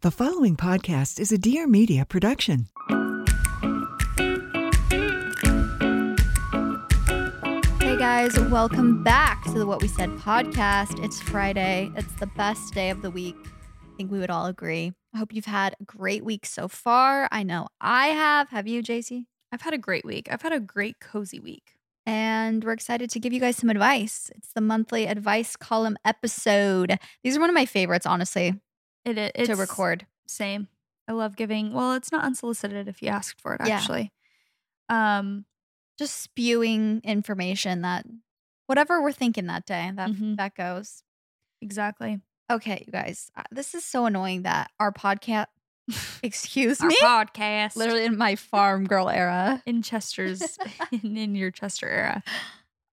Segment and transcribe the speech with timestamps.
[0.00, 2.68] The following podcast is a Dear Media production.
[7.80, 11.04] Hey guys, welcome back to the What We Said podcast.
[11.04, 11.90] It's Friday.
[11.96, 13.34] It's the best day of the week.
[13.42, 14.92] I think we would all agree.
[15.12, 17.28] I hope you've had a great week so far.
[17.32, 18.50] I know I have.
[18.50, 19.24] Have you, Jaci?
[19.50, 20.28] I've had a great week.
[20.30, 21.74] I've had a great cozy week.
[22.06, 24.30] And we're excited to give you guys some advice.
[24.36, 27.00] It's the monthly advice column episode.
[27.24, 28.54] These are one of my favorites, honestly,
[29.04, 30.06] It is to record.
[30.26, 30.68] Same.
[31.06, 31.72] I love giving.
[31.72, 33.60] Well, it's not unsolicited if you asked for it.
[33.66, 33.76] Yeah.
[33.76, 34.12] Actually,
[34.88, 35.44] um,
[35.98, 38.06] Just spewing information that
[38.66, 40.36] whatever we're thinking that day, that Mhm.
[40.36, 41.02] that goes.
[41.60, 42.20] exactly.
[42.50, 45.46] Okay, you guys, uh, this is so annoying that our podcast,
[46.22, 49.62] excuse Our me, podcast, literally in my farm girl era.
[49.66, 50.56] in Chester's,
[50.92, 52.22] in, in your Chester era.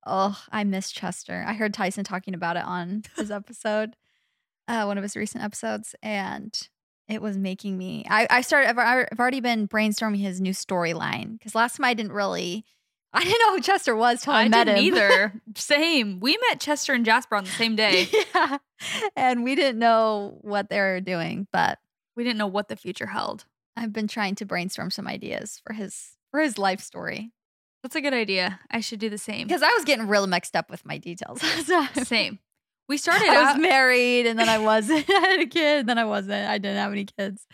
[0.06, 1.44] Oh, I miss Chester.
[1.48, 3.96] I heard Tyson talking about it on his episode,
[4.68, 6.58] uh, one of his recent episodes, and
[7.08, 8.06] it was making me.
[8.10, 8.70] I, I started.
[8.70, 12.66] I've, I've already been brainstorming his new storyline because last time I didn't really.
[13.14, 14.94] I didn't know who Chester was till I, I met didn't him.
[14.94, 15.42] either.
[15.56, 16.20] Same.
[16.20, 18.10] We met Chester and Jasper on the same day.
[18.36, 18.58] yeah,
[19.16, 21.80] and we didn't know what they were doing, but
[22.18, 23.46] We didn't know what the future held.
[23.78, 27.32] I've been trying to brainstorm some ideas for his for his life story
[27.84, 28.60] That's a good idea.
[28.70, 29.48] I should do the same.
[29.48, 31.42] because I was getting real mixed up with my details.
[32.04, 32.40] Same.
[32.88, 33.54] We started I out.
[33.56, 35.06] was married and then I wasn't.
[35.10, 36.48] I had a kid, and then I wasn't.
[36.48, 37.46] I didn't have any kids.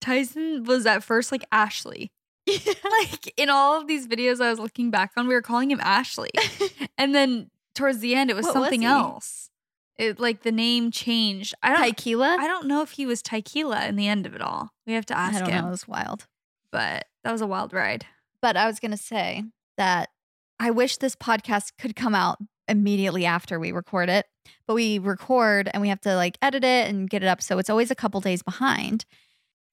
[0.00, 2.12] Tyson was at first like Ashley.
[2.48, 5.80] like in all of these videos I was looking back on, we were calling him
[5.80, 6.30] Ashley.
[6.98, 8.86] and then towards the end, it was What something he?
[8.86, 9.48] else.
[9.96, 11.54] It like the name changed.
[11.62, 11.84] I don't.
[11.86, 12.36] Tequila?
[12.40, 14.70] I don't know if he was Tequila in the end of it all.
[14.86, 15.62] We have to ask I don't him.
[15.62, 15.68] know.
[15.68, 16.26] It was wild.
[16.72, 18.06] But that was a wild ride.
[18.40, 19.44] But I was going to say
[19.76, 20.08] that
[20.58, 24.26] I wish this podcast could come out immediately after we record it.
[24.66, 27.42] But we record and we have to like edit it and get it up.
[27.42, 29.04] So it's always a couple days behind.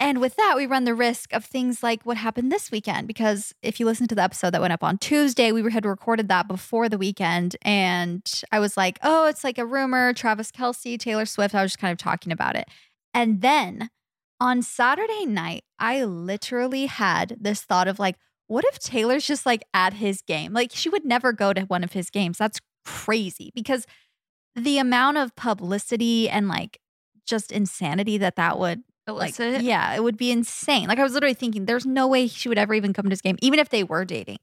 [0.02, 3.06] And with that, we run the risk of things like what happened this weekend.
[3.06, 6.30] Because if you listen to the episode that went up on Tuesday, we had recorded
[6.30, 7.58] that before the weekend.
[7.64, 11.54] And I was like, oh, it's like a rumor Travis Kelce, Taylor Swift.
[11.54, 12.70] I was just kind of talking about it.
[13.14, 13.90] And then
[14.40, 18.16] on Saturday night, I literally had this thought of like,
[18.48, 20.54] what if Taylor's just like at his game?
[20.54, 22.38] Like, she would never go to one of his games.
[22.38, 23.86] That's crazy because
[24.60, 26.80] the amount of publicity and like
[27.26, 29.62] just insanity that that would like, Illicit.
[29.64, 30.88] yeah, it would be insane.
[30.88, 33.22] Like, I was literally thinking, there's no way she would ever even come to this
[33.22, 34.38] game, even if they were dating.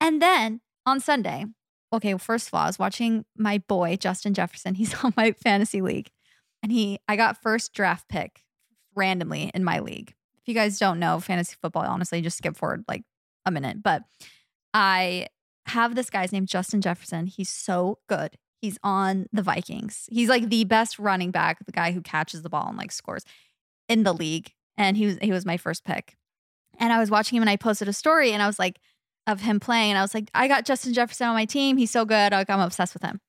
[0.00, 1.46] And then on Sunday,
[1.92, 4.74] okay, well, first of all, I was watching my boy, Justin Jefferson.
[4.76, 6.10] He's on my fantasy league.
[6.62, 8.42] And he, I got first draft pick
[8.94, 10.14] randomly in my league.
[10.40, 13.02] If you guys don't know fantasy football, honestly, just skip forward like
[13.46, 13.82] a minute.
[13.82, 14.02] But
[14.74, 15.28] I
[15.66, 17.26] have this guy's name, Justin Jefferson.
[17.26, 18.36] He's so good.
[18.60, 20.08] He's on the Vikings.
[20.10, 23.24] He's like the best running back, the guy who catches the ball and like scores
[23.88, 24.52] in the league.
[24.76, 26.16] And he was he was my first pick.
[26.78, 28.78] And I was watching him and I posted a story and I was like,
[29.28, 29.90] of him playing.
[29.90, 31.76] And I was like, I got Justin Jefferson on my team.
[31.76, 32.32] He's so good.
[32.32, 33.20] Like, I'm obsessed with him.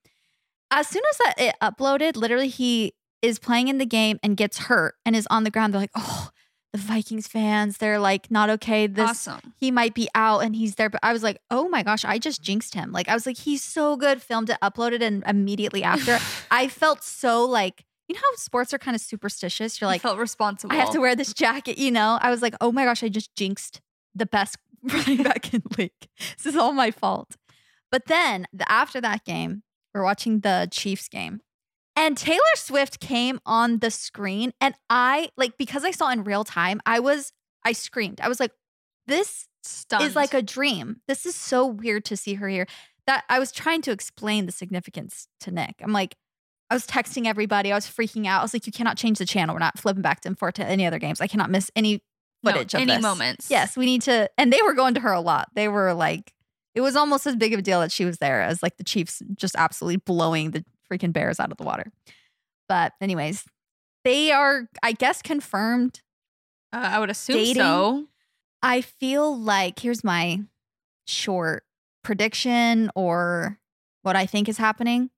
[0.71, 4.57] As soon as that it uploaded, literally he is playing in the game and gets
[4.59, 5.73] hurt and is on the ground.
[5.73, 6.29] They're like, oh,
[6.71, 8.87] the Vikings fans, they're like not okay.
[8.87, 9.53] This awesome.
[9.57, 10.89] he might be out and he's there.
[10.89, 12.91] But I was like, oh my gosh, I just jinxed him.
[12.91, 14.21] Like I was like, he's so good.
[14.21, 16.19] Filmed it, uploaded, and immediately after,
[16.51, 19.81] I felt so like, you know how sports are kind of superstitious.
[19.81, 20.73] You're I like, felt responsible.
[20.73, 22.17] I have to wear this jacket, you know?
[22.21, 23.81] I was like, oh my gosh, I just jinxed
[24.15, 25.91] the best running back in league.
[26.37, 27.35] This is all my fault.
[27.91, 29.63] But then the, after that game,
[29.93, 31.41] we're watching the Chiefs game.
[31.99, 34.53] And Taylor Swift came on the screen.
[34.61, 37.33] And I, like, because I saw in real time, I was,
[37.65, 38.21] I screamed.
[38.21, 38.53] I was like,
[39.05, 40.05] this Stunned.
[40.05, 41.01] is like a dream.
[41.09, 42.67] This is so weird to see her here.
[43.05, 45.75] That I was trying to explain the significance to Nick.
[45.81, 46.15] I'm like,
[46.69, 47.69] I was texting everybody.
[47.71, 48.39] I was freaking out.
[48.39, 49.53] I was like, you cannot change the channel.
[49.55, 51.19] We're not flipping back and forth to any other games.
[51.19, 52.01] I cannot miss any
[52.43, 53.01] No, footage of any this.
[53.01, 53.51] moments.
[53.51, 54.29] Yes, we need to.
[54.37, 55.49] And they were going to her a lot.
[55.53, 56.33] They were like,
[56.75, 58.83] it was almost as big of a deal that she was there as like the
[58.85, 61.91] Chiefs just absolutely blowing the freaking Bears out of the water.
[62.67, 63.45] But, anyways,
[64.03, 66.01] they are, I guess, confirmed.
[66.71, 67.55] Uh, I would assume Dating?
[67.55, 68.07] so.
[68.61, 70.41] I feel like here's my
[71.07, 71.63] short
[72.03, 73.59] prediction or
[74.03, 75.09] what I think is happening.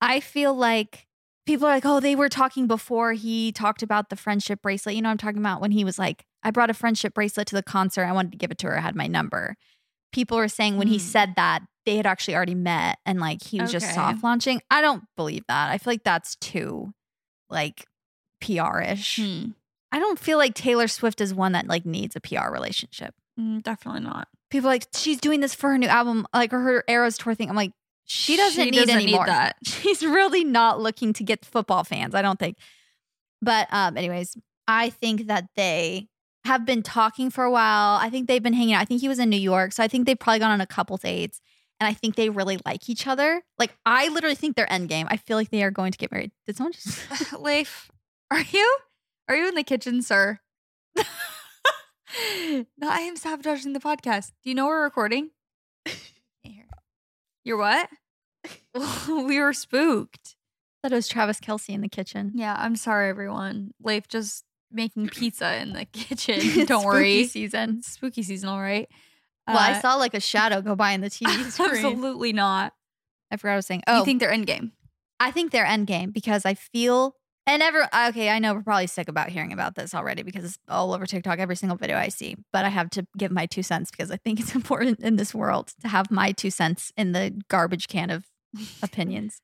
[0.00, 1.06] I feel like
[1.46, 4.94] people are like, oh, they were talking before he talked about the friendship bracelet.
[4.94, 7.56] You know, I'm talking about when he was like, I brought a friendship bracelet to
[7.56, 8.04] the concert.
[8.04, 8.78] I wanted to give it to her.
[8.78, 9.56] I had my number.
[10.12, 11.04] People are saying when he Hmm.
[11.04, 13.94] said that, they had actually already met and like he was just Okay.
[13.94, 14.60] soft launching.
[14.70, 15.70] I don't believe that.
[15.70, 16.92] I feel like that's too
[17.48, 17.86] like
[18.40, 19.16] PR ish.
[19.16, 19.50] Hmm.
[19.90, 23.14] I don't feel like Taylor Swift is one that like needs a PR relationship.
[23.40, 24.28] Mm, definitely not.
[24.50, 27.34] People are like she's doing this for her new album, like or her Eras tour
[27.34, 27.48] thing.
[27.48, 27.72] I'm like,
[28.04, 29.26] she doesn't She need doesn't any need more.
[29.26, 29.56] that.
[29.64, 32.14] She's really not looking to get football fans.
[32.14, 32.58] I don't think.
[33.40, 36.08] But um, anyways, I think that they
[36.48, 37.96] have been talking for a while.
[37.96, 38.80] I think they've been hanging out.
[38.80, 40.66] I think he was in New York, so I think they've probably gone on a
[40.66, 41.40] couple dates.
[41.78, 43.42] And I think they really like each other.
[43.58, 45.06] Like I literally think they're endgame.
[45.08, 46.32] I feel like they are going to get married.
[46.46, 47.32] Did someone just?
[47.38, 47.90] Leif,
[48.30, 48.78] are you?
[49.28, 50.40] Are you in the kitchen, sir?
[50.96, 51.04] no,
[52.82, 54.32] I am sabotaging the podcast.
[54.42, 55.30] Do you know we're recording?
[57.44, 57.88] You're what?
[59.08, 60.36] we were spooked.
[60.82, 62.32] That was Travis Kelce in the kitchen.
[62.34, 63.72] Yeah, I'm sorry, everyone.
[63.82, 66.40] Leif just making pizza in the kitchen.
[66.66, 67.24] Don't spooky worry.
[67.24, 67.82] season.
[67.82, 68.88] Spooky season, all right?
[69.46, 71.70] Well, I Uh, saw like a shadow go by in the TV screen.
[71.70, 72.72] Absolutely not.
[73.30, 73.82] I forgot what I was saying.
[73.86, 74.72] Oh, You think they're endgame?
[75.20, 77.14] I think they're endgame because I feel
[77.46, 80.58] and ever okay, I know we're probably sick about hearing about this already because it's
[80.68, 82.36] all over TikTok, every single video I see.
[82.52, 85.34] But I have to give my two cents because I think it's important in this
[85.34, 88.24] world to have my two cents in the garbage can of
[88.82, 89.40] opinions.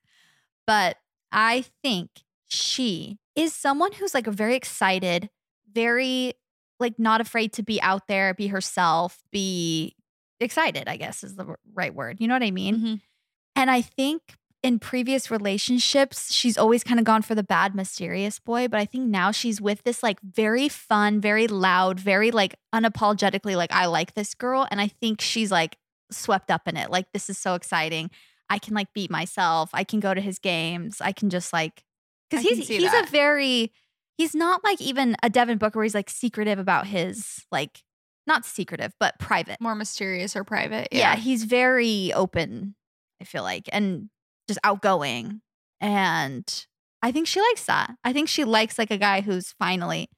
[0.67, 0.97] But
[1.31, 2.09] I think
[2.55, 5.29] she is someone who's like very excited,
[5.71, 6.33] very
[6.79, 9.95] like not afraid to be out there, be herself, be
[10.39, 12.17] excited, I guess is the right word.
[12.19, 12.75] You know what I mean?
[12.77, 13.01] Mhm.
[13.55, 14.21] And I think
[14.63, 18.67] in previous relationships, she's always kind of gone for the bad, mysterious boy.
[18.67, 23.55] But I think now she's with this like very fun, very loud, very like unapologetically
[23.55, 24.67] like, I like this girl.
[24.71, 25.77] And I think she's like
[26.11, 26.89] swept up in it.
[26.89, 28.09] Like, this is so exciting.
[28.49, 29.69] I can like beat myself.
[29.73, 30.99] I can go to his games.
[30.99, 31.83] I can just like,
[32.29, 33.07] because he's he's that.
[33.07, 33.71] a very,
[34.17, 37.81] he's not like even a Devin Booker where he's like secretive about his like,
[38.27, 39.61] not secretive, but private.
[39.61, 40.87] More mysterious or private.
[40.91, 41.15] Yeah.
[41.15, 42.75] he's very open,
[43.21, 44.09] I feel like, and
[44.47, 45.41] just outgoing.
[45.79, 46.65] And
[47.03, 47.95] I think she likes that.
[48.03, 50.09] I think she likes like a guy who's finally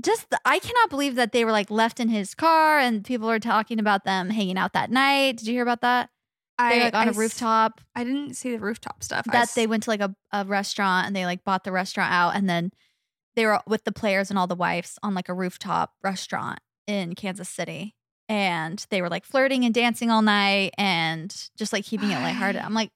[0.00, 3.30] just, the, I cannot believe that they were like left in his car and people
[3.30, 5.36] are talking about them hanging out that night.
[5.36, 6.08] Did you hear about that?
[6.58, 9.26] They were like on a a rooftop I didn't see the rooftop stuff.
[9.28, 11.72] I that s- they went to like a, a restaurant and they like bought the
[11.72, 12.70] restaurant out and then
[13.34, 17.14] they were with the players and all the wives on like a rooftop restaurant in
[17.14, 17.94] Kansas City.
[18.28, 22.60] And they were like flirting and dancing all night and just like keeping it lighthearted.
[22.62, 22.90] I'm like,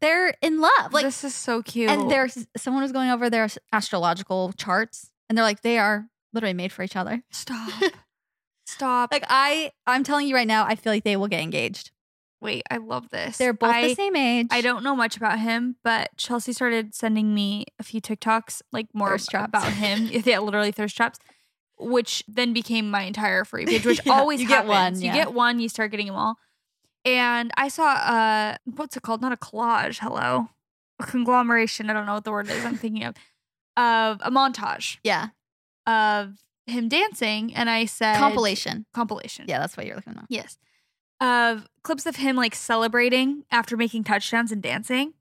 [0.00, 0.92] they're in love.
[0.92, 1.90] Like this is so cute.
[1.90, 6.54] and there's someone was going over their astrological charts and they're like, they are literally
[6.54, 7.22] made for each other.
[7.30, 7.70] stop,
[8.66, 9.12] stop.
[9.12, 11.90] Like I I'm telling you right now, I feel like they will get engaged.
[12.44, 13.38] Wait, I love this.
[13.38, 14.48] They're both I, the same age.
[14.50, 18.86] I don't know much about him, but Chelsey started sending me a few TikToks, like
[18.94, 19.48] more Thirst traps.
[19.48, 20.08] about him.
[20.24, 21.18] yeah, literally thirst traps,
[21.78, 25.00] which then became my entire free page, which Yeah, always you get happens.
[25.00, 26.36] one, You get one, you start getting them all.
[27.06, 29.20] And I saw uh what's it called?
[29.22, 30.48] Not a collage, hello.
[31.00, 33.14] A conglomeration, I don't know what the word is I'm thinking of.
[33.76, 35.28] Of a montage Yeah.
[35.86, 37.54] of him dancing.
[37.54, 38.86] And I said Compilation.
[38.94, 39.46] Compilation.
[39.48, 40.24] Yeah, that's what you're looking at.
[40.28, 40.56] Yes.
[41.24, 45.14] Of clips of him like celebrating after making touchdowns and dancing.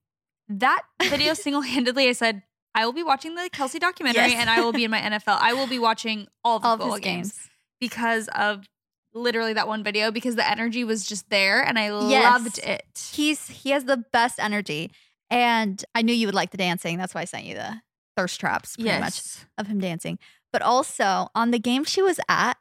[0.49, 2.43] That video single handedly, I said,
[2.75, 4.35] I will be watching the Kelce documentary Yes.
[4.39, 5.37] and I will be in my NFL.
[5.39, 7.31] I will be watching all the All of football games.
[7.31, 7.49] games.
[7.79, 8.65] because of
[9.13, 12.23] literally that one video because the energy was just there and I Yes.
[12.33, 13.09] loved it.
[13.13, 14.91] He's he has the best energy.
[15.29, 16.97] And I knew you would like the dancing.
[16.97, 17.81] That's why I sent you the
[18.17, 19.45] thirst traps pretty much yes.
[19.57, 20.19] of him dancing.
[20.51, 22.57] But also on the game she was at,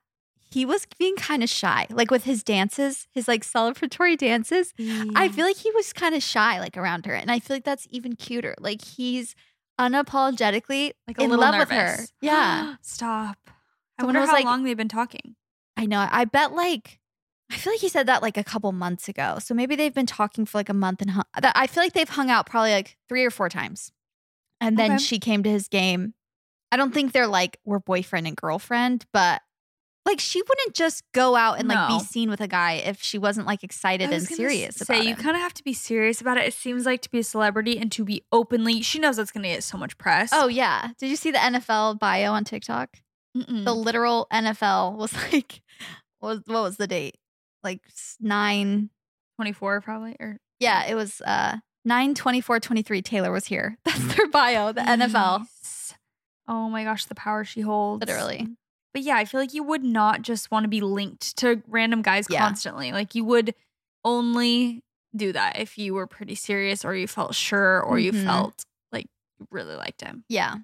[0.53, 1.87] he was being kind of shy.
[1.91, 4.73] Like with his dances, his like celebratory dances.
[5.15, 7.15] I feel like he was kind of shy like around her.
[7.15, 8.55] And I feel like that's even cuter.
[8.59, 9.35] Like he's
[9.81, 11.69] unapologetically like in love nervous.
[11.69, 12.05] with her.
[12.21, 12.75] Yeah.
[12.83, 13.39] Stop.
[13.47, 15.37] I Someone wonder how like- long they've been talking.
[15.77, 16.07] I know.
[16.11, 16.99] I bet like
[17.51, 19.39] I feel like he said that like a couple months ago.
[19.39, 22.09] So maybe they've been talking for like a month and hung, I feel like they've
[22.09, 23.93] hung out probably like three or four times.
[24.61, 25.03] And then Okay.
[25.03, 26.15] she came to his game.
[26.71, 29.43] I don't think they're like we're boyfriend and girlfriend, but
[30.05, 33.19] Like she wouldn't just go out and like be seen with a guy if she
[33.19, 36.21] wasn't like excited I and serious say about you kind of have to be serious
[36.21, 36.45] about it.
[36.45, 38.83] It seems like to be a celebrity and to be openly.
[38.83, 40.31] She knows that's going to get so much press.
[40.33, 40.89] Oh yeah.
[40.99, 42.91] Did you see the NFL bio on TikTok?
[43.37, 43.65] Mm-mm.
[43.65, 45.63] The literal NFL was like
[46.21, 47.17] was what was the date?
[47.63, 47.81] Like
[48.21, 48.91] 9
[49.37, 53.79] 24 probably or Yeah, it was uh 9 24 23 Taylor was here.
[53.85, 55.47] That's their bio, the NFL.
[56.49, 58.01] Oh my gosh, the power she holds.
[58.01, 58.49] Literally.
[58.93, 62.03] But yeah, I feel like you would not just want to be linked to random
[62.03, 62.41] guys Yeah.
[62.41, 62.93] constantly.
[62.93, 63.55] Like you would
[64.05, 64.83] only
[65.15, 68.25] do that if you were pretty serious or you felt sure or you Mhm.
[68.25, 69.07] felt like
[69.39, 70.25] you really liked him.
[70.29, 70.57] Yeah.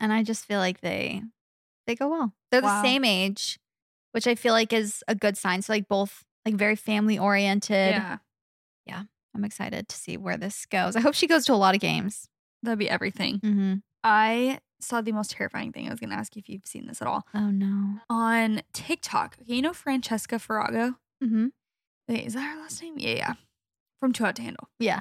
[0.00, 1.22] And I just feel like they
[1.86, 2.32] they go well.
[2.50, 2.82] They're Wow.
[2.82, 3.58] the same age,
[4.12, 5.62] which I feel like is a good sign.
[5.62, 7.94] So like both like very family oriented.
[7.94, 8.18] Yeah.
[9.34, 10.96] I'm excited to see where this goes.
[10.96, 12.26] I hope she goes to a lot of games.
[12.62, 13.38] That'd be everything.
[13.40, 13.74] Mm-hmm.
[14.02, 15.86] I saw the most terrifying thing.
[15.86, 17.26] I was going to ask you if you've seen this at all.
[17.34, 18.00] Oh no.
[18.10, 20.96] On TikTok, okay, you know Francesca Farago?
[21.22, 21.46] Mm-hmm.
[22.08, 22.94] Wait, is that her last name?
[22.98, 23.32] Yeah, yeah.
[24.00, 24.68] From Too Hot to Handle.
[24.78, 25.00] Yeah.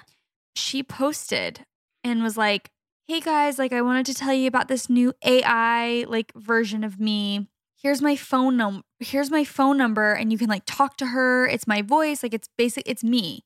[0.55, 1.65] she posted
[2.03, 2.69] and was like,
[3.07, 6.99] "Hey guys, like I wanted to tell you about this new AI like version of
[6.99, 7.47] me.
[7.77, 8.81] Here's my phone number.
[8.99, 11.45] Here's my phone number and you can like talk to her.
[11.45, 13.41] It's my voice, like it's basic it's me.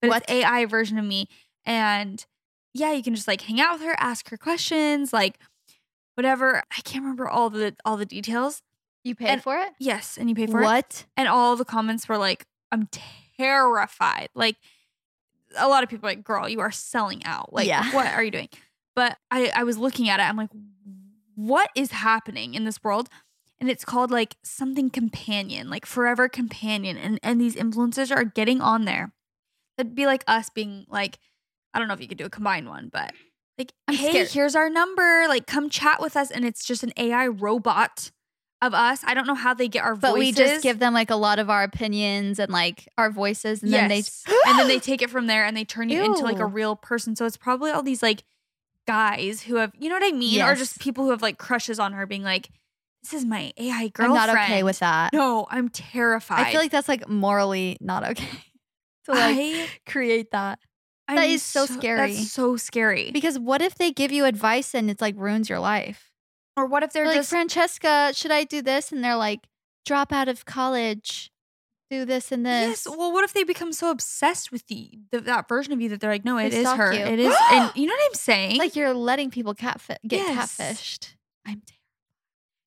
[0.00, 0.22] But What?
[0.22, 1.28] it's AI version of me
[1.66, 2.24] and
[2.74, 5.38] yeah, you can just like hang out with her, ask her questions, like
[6.14, 6.62] whatever.
[6.76, 8.62] I can't remember all the all the details.
[9.04, 9.70] You paid And- for it?
[9.78, 10.64] Yes, and you paid for it.
[10.64, 11.06] What?
[11.16, 12.88] And all the comments were like, I'm
[13.36, 14.28] terrified.
[14.34, 14.56] Like
[15.56, 17.52] a lot of people are like, girl, you are selling out.
[17.52, 17.92] Like, Yeah.
[17.94, 18.48] what are you doing?
[18.94, 20.22] But I, I was looking at it.
[20.22, 20.50] I'm like,
[21.34, 23.08] what is happening in this world?
[23.60, 26.96] And it's called like something companion, like forever companion.
[26.96, 29.12] And and these influencers are getting on there.
[29.76, 31.18] That'd be like us being like,
[31.72, 33.12] I don't know if you could do a combined one, but
[33.62, 34.28] like, I'm hey, scared.
[34.30, 35.26] here's our number.
[35.28, 36.30] Like, come chat with us.
[36.30, 38.10] And it's just an AI robot
[38.60, 39.02] of us.
[39.04, 40.18] I don't know how they get our But voices.
[40.18, 43.72] we just give them like a lot of our opinions and like our voices, and
[43.72, 44.02] then they
[44.46, 46.76] and then they take it from there and they turn you into like a real
[46.76, 47.16] person.
[47.16, 48.22] So it's probably all these like
[48.86, 51.78] guys who have, you know what I mean, or just people who have like crushes
[51.80, 52.50] on her, being like,
[53.02, 55.12] "This is my AI I'm girlfriend." not okay with that.
[55.12, 56.46] No, I'm terrified.
[56.46, 58.28] I feel like that's like morally not okay
[59.06, 60.60] to like I, create that.
[61.08, 62.14] I'm that is so scary.
[62.14, 63.10] That's so scary.
[63.10, 66.08] Because what if they give you advice and it's like ruins your life?
[66.56, 68.92] or what if they're like just Francesca, should I do this?
[68.92, 69.46] And they're like,
[69.86, 71.30] drop out of college,
[71.90, 72.84] do this and this.
[72.86, 72.96] Yes.
[72.96, 76.00] Well, what if they become so obsessed with the, the that version of you that
[76.00, 76.92] they're like, no, They it is stalk her.
[76.92, 77.00] you.
[77.00, 78.58] It is, and you know what I'm saying?
[78.58, 80.58] like you're letting people catfi- get Yes.
[80.58, 81.14] catfished.
[81.46, 81.62] I'm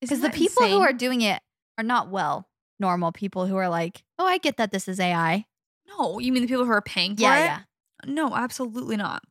[0.00, 0.82] because the that people who insane?
[0.82, 1.40] are doing it
[1.78, 2.48] are not well
[2.80, 5.46] normal people who are like, oh, I get that this is AI.
[5.96, 7.44] no, you mean the people who are paying for Yeah, it?
[7.44, 7.60] yeah.
[8.04, 9.22] No, absolutely not.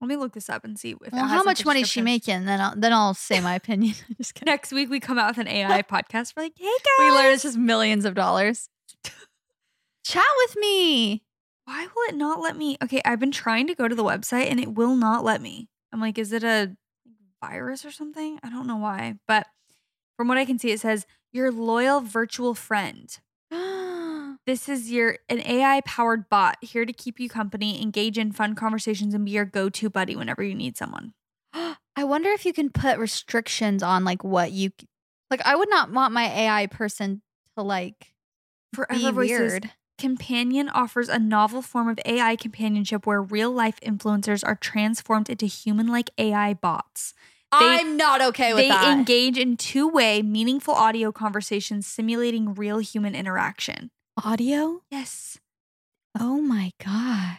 [0.00, 2.46] Let me look this up and see if Well, how much money is she making?
[2.46, 3.94] Then I'll then I'll say my opinion.
[4.16, 4.50] Just kidding.
[4.50, 6.34] Next week we come out with an AI podcast.
[6.34, 8.70] We're like, hey guys, We learn it's just millions of dollars.
[10.04, 11.22] Chat with me.
[11.66, 12.78] why will it not let me?
[12.82, 15.68] Okay, I've been trying to go to the website and it will not let me.
[15.92, 16.74] I'm like, is it a
[17.42, 18.38] virus or something?
[18.42, 19.46] I don't know why, but
[20.16, 23.18] from what I can see, it says your loyal virtual friend.
[24.46, 28.54] This is your an AI powered bot here to keep you company, engage in fun
[28.54, 31.12] conversations, and be your go to buddy whenever you need someone.
[31.54, 34.70] I wonder if you can put restrictions on like what you
[35.30, 35.44] like.
[35.44, 37.22] I would not want my AI person
[37.56, 38.14] to like
[38.74, 39.70] Forever be Voices weird.
[39.98, 45.44] Companion offers a novel form of AI companionship where real life influencers are transformed into
[45.44, 47.12] human like AI bots.
[47.52, 48.82] I'm not okay with they that.
[48.82, 53.90] They engage in two way, meaningful audio conversations simulating real human interaction.
[54.22, 54.82] Audio?
[54.90, 55.38] Yes,
[56.18, 57.38] Oh my gosh.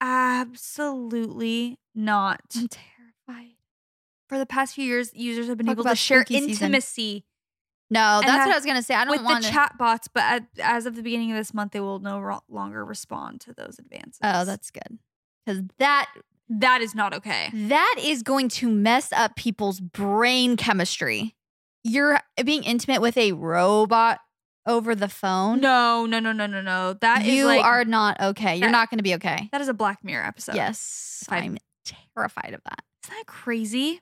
[0.00, 2.40] absolutely not.
[2.56, 3.54] I'm terrified.
[4.28, 6.66] For the past few years, users have been Talk able to share spooky season.
[6.66, 7.24] intimacy
[7.90, 8.94] No, that's what I was gonna say.
[8.94, 11.54] I don't with want the chat bots, but at, as of the beginning of this
[11.54, 14.18] month, they will no ro- longer respond to those advances.
[14.22, 14.98] Oh, that's good.
[15.44, 16.10] Because that
[16.50, 17.50] that is not okay.
[17.52, 21.34] that is going to mess up people's brain chemistry.
[21.84, 24.20] You're being intimate with a robot
[24.68, 25.60] over the phone.
[25.60, 26.92] No, no, no, no, no, no.
[27.00, 28.56] That is you like are not okay.
[28.56, 29.48] You're that- not going to be okay.
[29.50, 30.54] that is a Black Mirror episode.
[30.54, 31.58] yes, if I- I'm
[32.14, 32.84] terrified of that.
[33.04, 34.00] Isn't that crazy?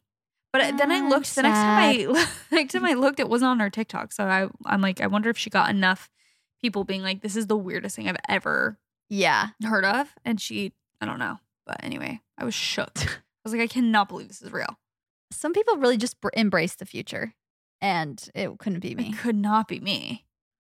[0.52, 1.34] But then I I'm looked.
[1.34, 4.12] The next time I next time I looked, it wasn't on her TikTok.
[4.12, 6.08] So I I'm like, I wonder if she got enough
[6.62, 8.78] people being like, "This is the weirdest thing I've ever
[9.10, 11.38] Yeah, heard of," and she, I don't know.
[11.66, 12.92] But anyway, I was shook.
[12.96, 13.08] I
[13.44, 14.78] was like, I cannot believe this is real.
[15.30, 17.34] some people really just br- embrace the future,
[17.82, 19.10] and it couldn't be me.
[19.10, 20.24] It could not be me.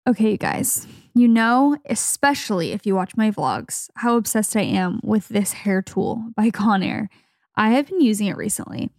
[0.10, 0.88] Okay, you guys.
[1.14, 5.84] You know, especially if you watch my vlogs, how obsessed I am with this hair
[5.84, 7.10] tool by Conair.
[7.56, 8.90] I have been using it recently.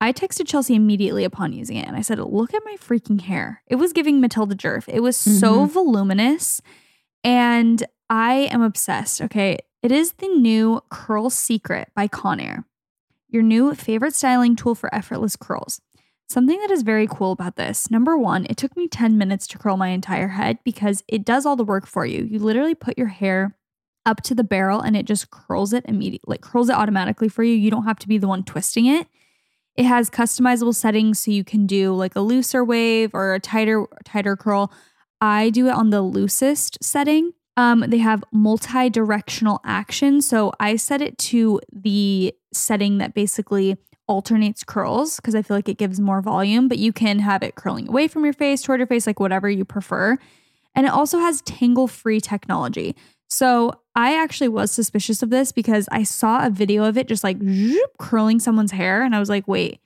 [0.00, 3.62] I texted Chelsey immediately upon using it and I said, Look at my freaking hair.
[3.66, 4.84] It was giving Matilda Djerf.
[4.88, 5.72] It was so mm-hmm.
[5.72, 6.62] voluminous
[7.22, 9.20] and I am obsessed.
[9.20, 9.58] Okay.
[9.82, 12.64] It is the new Curl Secret by Conair,
[13.28, 15.80] your new favorite styling tool for effortless curls.
[16.28, 19.58] Something that is very cool about this number one, it took me 10 minutes to
[19.58, 22.24] curl my entire head because it does all the work for you.
[22.24, 23.56] You literally put your hair
[24.04, 27.44] up to the barrel and it just curls it immediately, like curls it automatically for
[27.44, 27.54] you.
[27.54, 29.06] You don't have to be the one twisting it.
[29.76, 33.86] It has customizable settings so you can do like a looser wave or a tighter
[34.04, 34.72] tighter curl.
[35.20, 37.32] I do it on the loosest setting.
[37.56, 40.20] Um, they have multi-directional action.
[40.20, 43.76] So I set it to the setting that basically
[44.08, 47.54] alternates curls because I feel like it gives more volume, but you can have it
[47.54, 50.16] curling away from your face, toward your face, like whatever you prefer.
[50.74, 52.94] And it also has tangle free technology.
[53.28, 57.24] So I actually was suspicious of this because I saw a video of it just
[57.24, 59.02] like zoop, curling someone's hair.
[59.02, 59.80] And I was like, wait,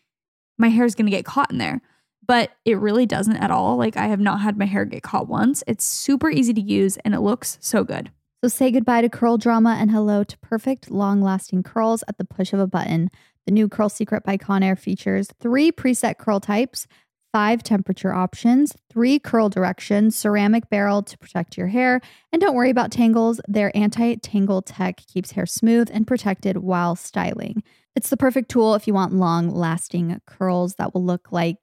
[0.58, 1.80] my hair is going to get caught in there.
[2.26, 3.76] But it really doesn't at all.
[3.76, 5.64] Like I have not had my hair get caught once.
[5.66, 8.10] It's super easy to use and it looks so good.
[8.42, 12.24] So say goodbye to curl drama and hello to perfect, long lasting curls at the
[12.24, 13.10] push of a button.
[13.47, 16.87] The new Curl Secret by Conair features three preset curl types,
[17.32, 22.00] five temperature options, three curl directions, ceramic barrel to protect your hair,
[22.32, 23.40] and don't worry about tangles.
[23.49, 27.62] Their anti tangle tech keeps hair smooth and protected while styling.
[27.97, 31.59] It's the perfect tool if you want long lasting curls that will look like,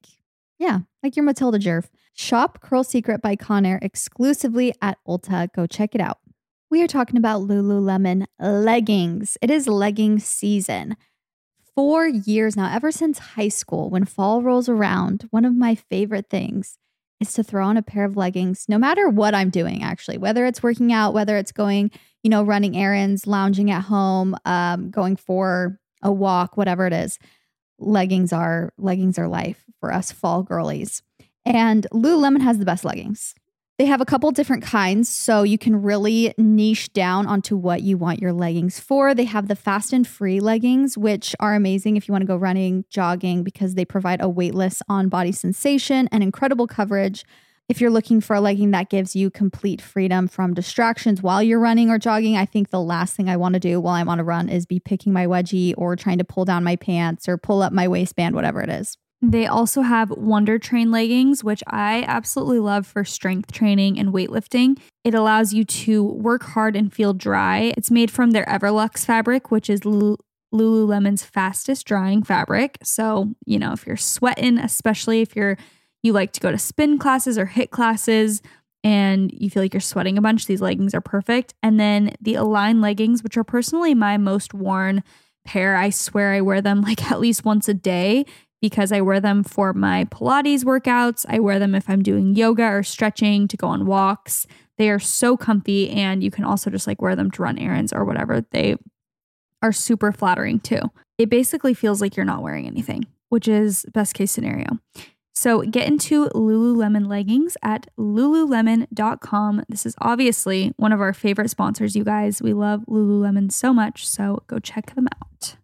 [0.59, 1.85] yeah, like your Matilda Djerf.
[2.13, 5.53] Shop Curl Secret by Conair exclusively at Ulta.
[5.53, 6.17] Go check it out.
[6.69, 9.37] We are talking about Lululemon leggings.
[9.41, 10.97] It is legging season.
[11.77, 16.27] For years now, ever since high school, when fall rolls around, one of my favorite
[16.27, 16.79] things
[17.19, 20.47] is to throw on a pair of leggings, no matter what I'm doing, actually, whether
[20.47, 21.91] it's working out, whether it's going,
[22.23, 27.19] you know, running errands, lounging at home, um, going for a walk, whatever it is.
[27.77, 31.03] Leggings are leggings are life for us fall girlies.
[31.45, 33.35] And Lululemon has the best leggings.
[33.77, 37.95] They have a couple different kinds, so you can really niche down onto what you
[37.95, 39.13] want your leggings for.
[39.13, 42.37] They have the fast and free leggings, which are amazing if you want to go
[42.37, 47.23] running, jogging, because they provide a weightless on body sensation and incredible coverage.
[47.69, 51.59] If you're looking for a legging that gives you complete freedom from distractions while you're
[51.59, 54.19] running or jogging, I think the last thing I want to do while I'm on
[54.19, 57.37] a run is be picking my wedgie or trying to pull down my pants or
[57.37, 58.97] pull up my waistband, whatever it is.
[59.21, 64.79] They also have Wonder Train leggings, which I absolutely love for strength training and weightlifting.
[65.03, 67.73] It allows you to work hard and feel dry.
[67.75, 69.81] It's made from their Everlux fabric, which is
[70.53, 72.77] Lululemon's fastest drying fabric.
[72.83, 75.57] So, you know, if you're sweating, especially if you're
[76.03, 78.41] you like to go to spin classes or HIIT classes
[78.83, 81.55] and you feel like you're sweating a bunch, these leggings are perfect.
[81.63, 85.03] And then the Align leggings, which are personally my most worn
[85.43, 85.75] pair.
[85.75, 88.25] I swear I wear them like at least once a day
[88.61, 91.25] because I wear them for my Pilates workouts.
[91.29, 94.47] I wear them if I'm doing yoga or stretching to go on walks.
[94.77, 97.91] They are so comfy, and you can also just like wear them to run errands
[97.93, 98.45] or whatever.
[98.51, 98.77] They
[99.61, 100.81] are super flattering too.
[101.17, 104.79] It basically feels like you're not wearing anything, which is best case scenario.
[105.33, 109.65] So get into Lululemon leggings at lululemon.com.
[109.69, 112.41] This is obviously one of our favorite sponsors, you guys.
[112.41, 115.57] We love Lululemon so much, so go check them out.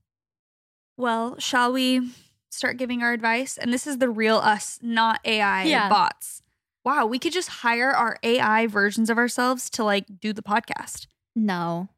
[0.95, 2.11] Well, shall we
[2.55, 3.57] start giving our advice?
[3.57, 5.89] And this is the real us, not AI Yeah.
[5.89, 6.41] bots.
[6.85, 11.07] Wow, we could just hire our AI versions of ourselves to like do the podcast.
[11.35, 11.89] No,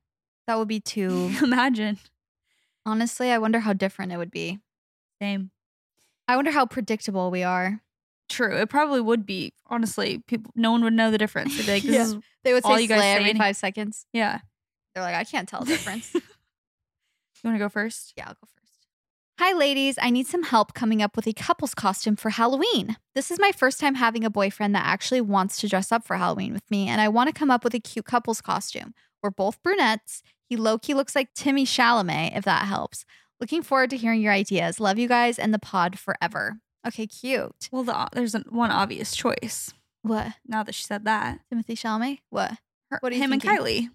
[0.48, 1.32] that would be too.
[1.44, 1.98] Imagine.
[2.86, 4.60] Honestly, I wonder how different it would be.
[5.22, 5.50] Same.
[6.28, 7.82] I wonder how predictable we are.
[8.30, 8.56] True.
[8.58, 9.54] It probably would be.
[9.68, 11.56] Honestly, people no one would know the difference.
[11.58, 12.02] They'd be like, this Yeah.
[12.04, 14.06] is They would All say you guys slay say every five seconds.
[14.14, 14.40] yeah.
[14.94, 16.12] They're like, I can't tell the difference.
[17.44, 18.14] You want to go first?
[18.18, 18.55] Yeah, I'll go first.
[19.38, 19.98] Hi, ladies.
[20.02, 22.96] I need some help coming up with a couple's costume for Halloween.
[23.16, 26.16] This is my first time having a boyfriend that actually wants to dress up for
[26.16, 28.94] Halloween with me, and I want to come up with a cute couple's costume.
[29.22, 30.24] We're both brunettes.
[30.48, 33.04] He low key looks like Timmy Chalamet, if that helps.
[33.42, 34.80] Looking forward to hearing your ideas.
[34.80, 36.60] Love you guys and the pod forever.
[36.88, 37.68] Okay, cute.
[37.72, 39.74] Well, the, there's an, one obvious choice.
[40.02, 40.28] What?
[40.48, 42.20] Now that she said that, Timothy Chalamet?
[42.30, 42.54] What?
[42.90, 43.50] Her, What are you him thinking?
[43.50, 43.90] and Kylie,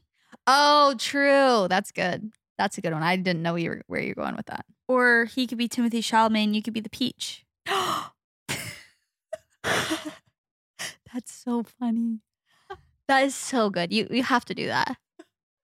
[0.47, 1.67] Oh, true.
[1.71, 2.31] That's good.
[2.61, 3.03] That's a good one.
[3.03, 4.67] I didn't know you were, where you're going with that.
[4.87, 7.47] or he could be Timothy Chalamet, and you could be the peach.
[11.13, 12.21] That's so funny.
[13.09, 13.93] That is so good.
[13.93, 14.97] You you have to do that.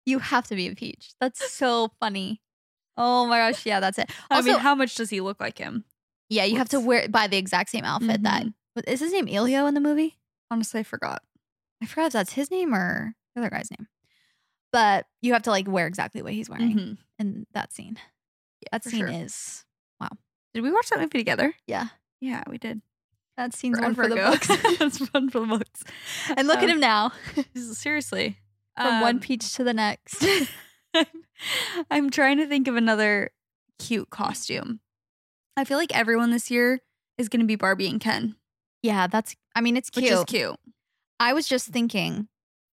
[0.06, 1.12] You have to be a peach.
[1.19, 2.41] That's so funny.
[2.95, 4.10] Oh my gosh, yeah, that's it.
[4.32, 5.86] I mean, how much does he look like him?
[6.29, 8.53] yeah, you have to wear buy the exact same outfit that Mhm.
[8.73, 10.17] what- is his name Elio in the movie?
[10.49, 11.21] Honestly, I forgot.
[11.82, 13.88] I forgot if that's his name or the other guy's name.
[14.73, 16.97] But you have to like wear exactly what he's wearing Mhm.
[17.19, 17.97] in that scene.
[18.71, 19.07] that scene sure.
[19.07, 19.63] is
[20.01, 20.09] wow.
[20.53, 21.53] Did we watch that movie together?
[21.67, 21.88] Yeah.
[22.19, 22.81] Yeah, we did.
[23.38, 24.77] That scene's Forever one for the books.
[24.79, 25.83] That's one for the books.
[26.36, 27.12] and look at Um, him now.
[27.55, 28.39] Seriously.
[28.77, 30.25] From one Um, peach to the next.
[30.95, 31.05] I'm,
[31.91, 33.31] I'm trying to think of another
[33.79, 34.79] cute costume.
[35.57, 36.79] I feel like everyone this year
[37.19, 38.36] is going to be Barbie and Ken,
[38.81, 40.17] yeah, that's I mean it's which cute.
[40.17, 40.55] is cute.
[41.19, 42.27] I was just thinking,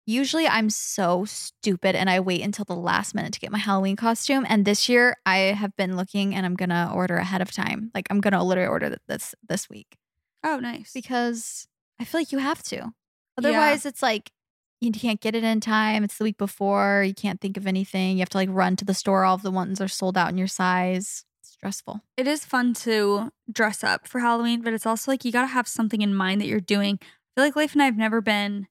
[0.08, 3.94] usually I'm so stupid and I wait until the last minute to get my Halloween
[3.94, 4.46] costume.
[4.48, 7.90] And this year I have been looking and I'm gonna order ahead of time.
[7.94, 9.96] Like I'm gonna literally order this this week
[10.42, 10.92] Oh, nice.
[10.94, 11.68] because
[12.00, 12.92] I feel like you have to.
[13.36, 14.32] Otherwise, it's like
[14.80, 16.04] you can't get it in time.
[16.04, 17.04] It's the week before.
[17.06, 18.12] You can't think of anything.
[18.16, 19.24] You have to like run to the store.
[19.24, 21.24] All of the ones are sold out in your size.
[21.42, 22.00] It's stressful.
[22.16, 25.46] it is fun to dress up for Halloween, but it's also like you got to
[25.48, 26.98] have something in mind that you're doing.
[27.02, 28.68] I feel like Leif and I have never been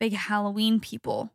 [0.00, 1.32] big Halloween people.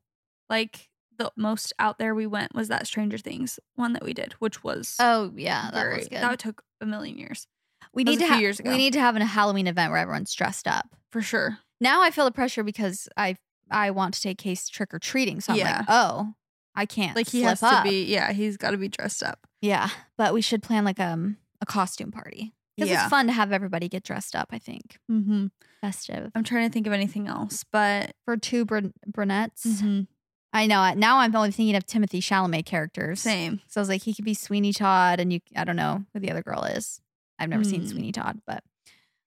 [0.49, 4.33] Like the most out there we went was that Stranger Things one that we did,
[4.39, 6.21] which was Oh yeah, that very- was good.
[6.21, 7.47] That took a million years
[7.93, 8.69] we that need to few ha- years ago.
[8.71, 10.95] we need to have a Halloween event where everyone's dressed up.
[11.11, 11.57] for sure.
[11.79, 13.35] now I feel the pressure because I
[13.69, 15.39] I want to take Case trick or treating.
[15.41, 15.77] So I'm Yeah.
[15.79, 16.33] like, oh,
[16.75, 17.83] I can't Like he has up.
[17.83, 19.45] to be, yeah, he's got to be dressed up.
[19.61, 23.01] Yeah, but we should plan like um a costume party because Yeah.
[23.03, 24.49] it's fun to have everybody get dressed up.
[24.51, 25.47] I think Mm-hmm.
[25.81, 29.65] festive I'm trying to think of anything else, but for two brun- brunettes.
[29.65, 30.07] Mhm.
[30.53, 30.93] I know.
[30.95, 33.21] Now I'm only thinking of Timothy Chalamet characters.
[33.21, 33.61] same.
[33.67, 35.39] So I was like, he could be Sweeney Todd, and you.
[35.55, 36.99] I don't know who the other girl is.
[37.39, 37.87] I've never seen Hmm.
[37.87, 38.63] Sweeney Todd, but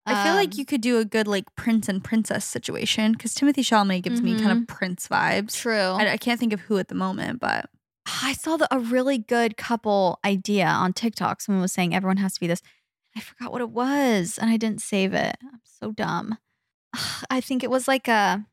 [0.09, 3.35] I feel like um, you could do a good like prince and princess situation because
[3.35, 5.55] Timothy Chalamet gives me kind of prince vibes.
[5.57, 5.75] True.
[5.81, 7.69] I, I can't think of who at the moment, but
[8.23, 11.41] I saw the, a really good couple idea on TikTok.
[11.41, 12.63] Someone was saying everyone has to be this.
[13.17, 15.37] I forgot what it was, and I didn't save it.
[15.43, 16.37] I'm so dumb.
[17.31, 18.45] I think it was like a.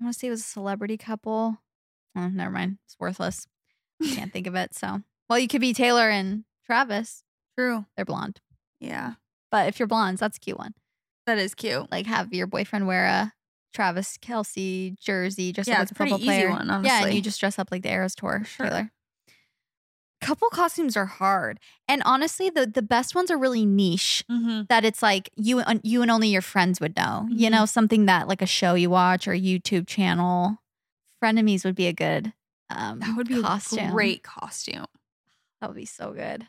[0.00, 1.58] I want to say it was a celebrity couple.
[2.16, 2.78] Oh, never mind.
[2.84, 3.46] It's worthless.
[4.02, 4.74] I Can't think of it.
[4.74, 7.22] So, well, you could be Taylor and Travis.
[7.56, 7.86] true.
[7.96, 8.40] They're blonde,
[8.80, 9.14] Yeah,
[9.50, 10.74] but if you're blondes, that's a cute one.
[11.26, 11.90] that is cute.
[11.90, 13.32] Like have your boyfriend wear a
[13.72, 16.50] Travis Kelce jersey, dress Yeah, up like a football easy player.
[16.50, 18.66] one, Yeah, and you just dress up like the Eras Tour, Sure.
[18.66, 18.90] Taylor.
[20.24, 24.24] Couple costumes are hard, and honestly, the the best ones are really niche.
[24.30, 24.62] Mm-hmm.
[24.70, 27.26] That it's like you and you and only your friends would know.
[27.30, 27.52] You Mhm.
[27.52, 30.58] know, something that like a show you watch or a YouTube channel.
[31.22, 32.32] Frenemies would be a good
[32.70, 33.88] um, That would be costume.
[33.88, 34.86] a great costume.
[35.60, 36.48] That would be so good.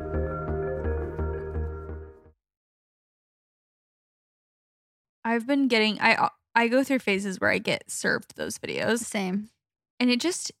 [5.31, 8.99] I've been getting I uh, I go through phases where I get served those videos,
[8.99, 9.49] Same.
[9.99, 10.51] and it just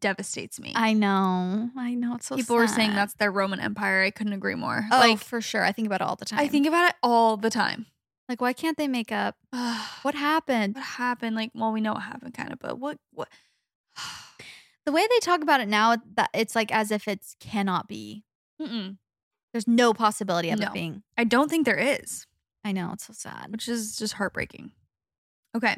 [0.00, 0.72] devastates me.
[0.74, 1.70] I know.
[1.76, 2.16] I know.
[2.16, 4.02] It's so People were saying that's their Roman Empire.
[4.02, 4.84] I couldn't agree more.
[4.90, 5.64] oh, like for sure.
[5.64, 6.38] I think about it all the time.
[6.40, 7.86] I think about it all the time.
[8.28, 9.36] like, why can't they make up?
[10.02, 10.74] what happened?
[10.74, 11.36] what happened?
[11.36, 13.28] Like, well, we know what happened, kind of, but what what?
[14.86, 18.24] The way they talk about it now, that it's like as if it cannot be.
[18.60, 18.96] Mm-mm.
[19.52, 20.68] There's no possibility of No.
[20.68, 21.02] it being.
[21.18, 22.26] I don't think there is.
[22.64, 23.50] I know it's so sad.
[23.52, 24.72] which is just heartbreaking.
[25.56, 25.76] Okay.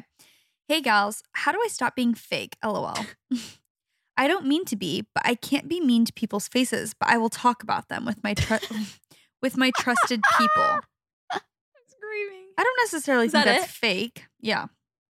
[0.67, 2.57] Hey, gals, how do I stop being fake?
[2.63, 2.95] LOL.
[4.17, 7.17] I don't mean to be, but I can't be mean to people's faces, but I
[7.17, 8.59] will talk about them with my tru-
[9.41, 10.63] with my trusted people.
[11.31, 11.41] I'm
[11.87, 12.45] screaming.
[12.57, 13.75] I don't necessarily Is think that that's it?
[13.75, 14.25] fake.
[14.39, 14.67] Yeah.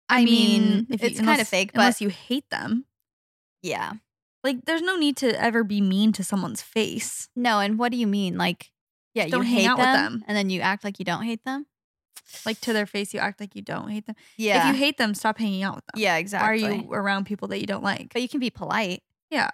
[0.09, 2.85] I, mean, if you- it's kind unless- of fake, but unless you hate them.
[3.61, 3.93] yeah.
[4.43, 7.29] Like, there's no need to ever be mean to someone's face.
[7.33, 8.37] No, and what do you mean?
[8.37, 8.72] Like,
[9.13, 10.23] yeah, Don't you hang hate out with them, them.
[10.27, 11.65] and then you act like you don't hate them.
[12.45, 14.15] Like to their face, you act like you don't hate them.
[14.37, 14.69] Yeah.
[14.69, 16.01] If you hate them, stop hanging out with them.
[16.01, 16.63] yeah, Why exactly.
[16.65, 18.13] are you around people that you don't like?
[18.13, 19.03] But you can be polite.
[19.29, 19.49] Yeah.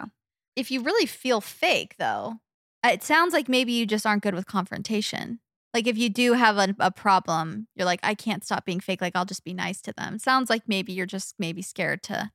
[0.56, 2.36] If you really feel fake, though,
[2.86, 5.39] uh, it sounds like maybe you just aren't good with confrontation.
[5.74, 9.02] Like if you do have a, a problem, you're like, I can't stop being fake.
[9.02, 10.19] Like I'll just be nice to them.
[10.19, 12.32] Sounds like maybe you're just maybe scared to.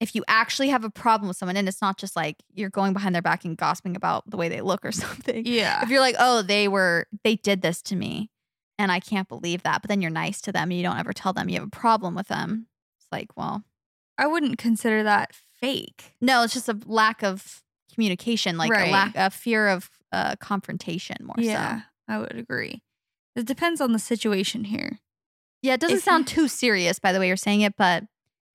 [0.00, 2.92] If you actually have a problem with someone, and it's not just like you're going
[2.92, 5.44] behind their back and gossiping about the way they look or something.
[5.44, 5.82] Yeah.
[5.82, 8.30] If you're like, oh, they were, they did this to me,
[8.78, 11.12] and I can't believe that, but then you're nice to them and you don't ever
[11.12, 12.68] tell them you have a problem with them.
[13.00, 13.64] It's like, well,
[14.16, 16.14] I wouldn't consider that fake.
[16.20, 18.88] no, it's just a lack of communication, like Right.
[18.90, 21.42] a lack, a fear of uh, confrontation more so.
[21.42, 21.84] yeah, so.
[22.06, 22.82] I would agree.
[23.34, 25.00] It depends on the situation here.
[25.62, 28.04] Yeah, it doesn't If sound too serious by the way you're saying it, but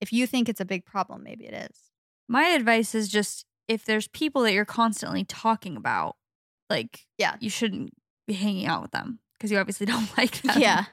[0.04, 1.78] if you think it's a big problem, maybe it is.
[2.28, 6.16] My advice is just if there's people that you're constantly talking about,
[6.70, 7.36] like, Yeah.
[7.40, 7.92] you shouldn't
[8.28, 9.20] be hanging out with them.
[9.34, 10.60] because you obviously don't like them.
[10.60, 10.86] Yeah.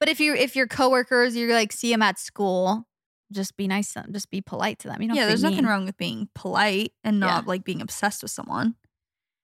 [0.00, 2.86] But if you if your coworkers, you like see them at school,
[3.30, 4.12] just be nice to them.
[4.12, 5.00] Just be polite to them.
[5.00, 8.30] You know, yeah, there's nothing wrong with being polite and not like being obsessed with
[8.32, 8.74] someone.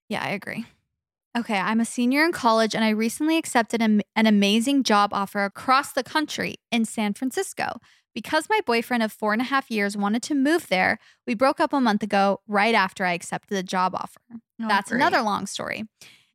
[0.09, 0.67] Yeah, I agree.
[1.37, 5.45] Okay, I'm a senior in college and I recently accepted an, an amazing job offer
[5.45, 7.79] across the country in San Francisco.
[8.19, 11.61] Because my boyfriend of four and a half years wanted to move there, we broke
[11.61, 14.21] up a month ago, right after I accepted the job offer.
[14.61, 14.97] Oh, That's great.
[14.99, 15.85] another long story.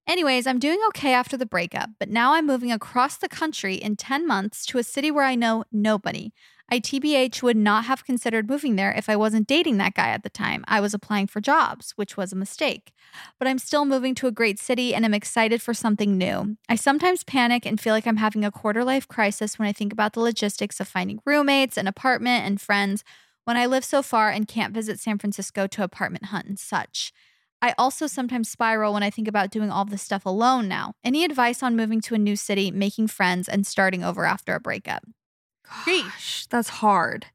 [0.08, 3.98] Anyways, I'm doing okay after the breakup, but now I'm moving across the country in
[3.98, 6.32] 10 months to a city where I know nobody.
[6.74, 10.24] I TBH would not have considered moving there if I wasn't dating that guy at
[10.24, 10.66] the time.
[10.68, 12.94] I was applying for jobs, which was a mistake.
[13.38, 16.58] But I'm still moving to a great city and I'm excited for something new.
[16.68, 19.94] I sometimes panic and feel like I'm having a quarter life crisis when I think
[19.94, 23.04] about the logistics of finding roommates, an apartment, and friends
[23.46, 27.14] when I live so far and can't visit San Francisco to apartment hunt and such.
[27.62, 30.96] I also sometimes spiral when I think about doing all this stuff alone now.
[31.04, 34.60] Any advice on moving to a new city, making friends, and starting over after a
[34.60, 35.04] breakup?
[35.68, 37.28] Gosh, that's hard.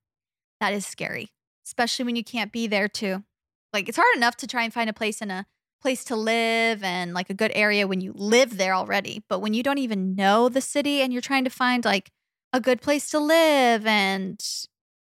[0.60, 1.30] That is scary,
[1.66, 3.24] especially when you can't be there too.
[3.72, 5.46] Like it's hard enough to try and find a place in a
[5.80, 9.54] place to live and like a good area when you live there already, but when
[9.54, 12.10] you don't even know the city and you're trying to find like
[12.52, 14.42] a good place to live and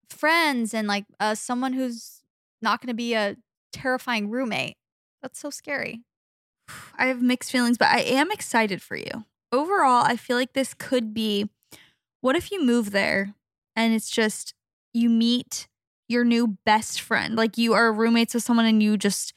[0.09, 2.21] friends and like uh, someone who's
[2.61, 3.35] not going to be a
[3.73, 4.77] terrifying roommate,
[5.21, 6.01] that's so scary.
[6.97, 9.25] I have mixed feelings, but I am excited for you.
[9.51, 11.49] Overall, I feel like this could be
[12.21, 13.33] what if you move there
[13.75, 14.53] and it's just
[14.93, 15.67] you meet
[16.07, 17.35] your new best friend?
[17.35, 19.33] Like you are roommates with someone and you just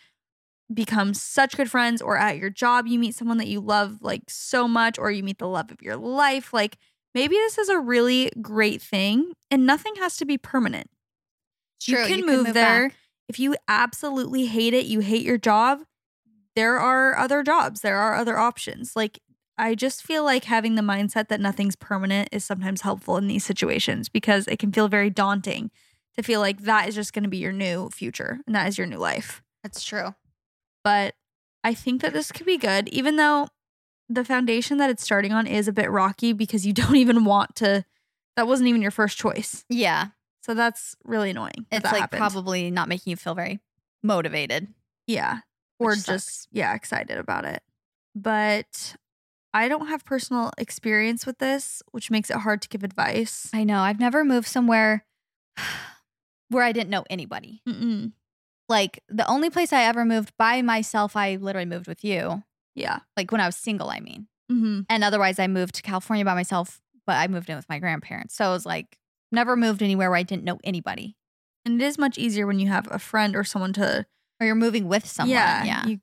[0.73, 4.23] become such good friends, or at your job, you meet someone that you love like
[4.29, 6.53] so much, or you meet the love of your life.
[6.53, 6.79] Like
[7.15, 10.89] maybe this is a really great thing and nothing has to be permanent.
[11.81, 12.89] True, you can you move, can move there.
[12.89, 12.97] back.
[13.29, 15.81] If you absolutely hate it, you hate your job,
[16.57, 18.95] there are other jobs, there are other options.
[18.95, 19.19] Like,
[19.57, 23.45] I just feel like having the mindset that nothing's permanent is sometimes helpful in these
[23.45, 25.71] situations because it can feel very daunting
[26.17, 28.79] to feel like that is just going to be your new future and that is
[28.79, 29.43] your new life.
[29.63, 30.15] That's true.
[30.83, 31.15] But
[31.63, 33.49] I think that this could be good, even though
[34.09, 37.57] the foundation that it's starting on is a bit rocky because you don't even want
[37.57, 37.85] to,
[38.37, 39.65] that wasn't even your first choice.
[39.69, 40.09] Yeah.
[40.43, 41.67] So that's really annoying.
[41.73, 42.19] It's like happened.
[42.19, 43.61] probably not making you feel very
[44.03, 44.69] motivated.
[45.07, 45.39] Yeah.
[45.79, 46.49] Or just, sucks.
[46.53, 47.63] yeah, excited about it.
[48.15, 48.95] But
[49.55, 53.49] I don't have personal experience with this, which makes it hard to give advice.
[53.55, 53.79] I know.
[53.81, 55.07] I've never moved somewhere
[56.49, 57.63] where I didn't know anybody.
[57.67, 58.13] Mm-mm.
[58.69, 62.43] Like the only place I ever moved by myself, I literally moved with you.
[62.75, 62.99] Yeah.
[63.17, 64.27] Like when I was single, I mean.
[64.51, 64.81] Mm-hmm.
[64.91, 68.35] And otherwise, I moved to California by myself, but I moved in with my grandparents.
[68.35, 68.99] So it was like
[69.31, 71.17] never moved anywhere where I didn't know anybody.
[71.65, 74.07] And it is much easier when you have a friend or someone to,
[74.41, 75.31] Or you're moving with someone.
[75.35, 75.87] yeah, Yeah.
[75.87, 76.01] You,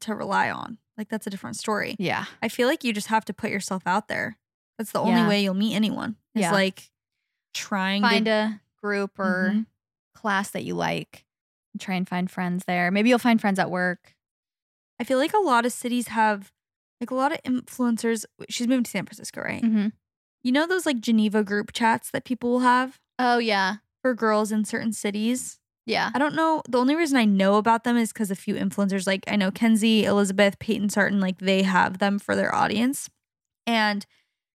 [0.00, 0.78] to rely on.
[0.96, 1.96] Like that's a different story.
[1.98, 2.26] yeah.
[2.42, 4.38] I feel like you just have to put yourself out there.
[4.78, 5.28] That's the only Yeah.
[5.28, 6.16] way you'll meet anyone.
[6.34, 6.52] Is Yeah.
[6.52, 6.90] like
[7.52, 9.66] trying Find to find a group or Mhm.
[10.14, 11.24] class that you like.
[11.78, 12.90] Try and find friends there.
[12.90, 14.14] Maybe you'll find friends at work.
[15.00, 16.52] I feel like a lot of cities have
[17.00, 18.24] like a lot of influencers.
[18.48, 19.62] She's moving to San Francisco, right?
[19.62, 19.88] Mm-hmm.
[20.44, 23.76] You know those like Geneva group chats that people will have Oh, yeah.
[24.02, 25.58] for girls in certain cities?
[25.86, 26.10] Yeah.
[26.14, 26.62] I don't know.
[26.68, 29.50] The only reason I know about them is because a few influencers, like I know
[29.50, 33.10] Kenzie, Elizabeth, Peyton Sarton, like they have them for their audience.
[33.66, 34.06] And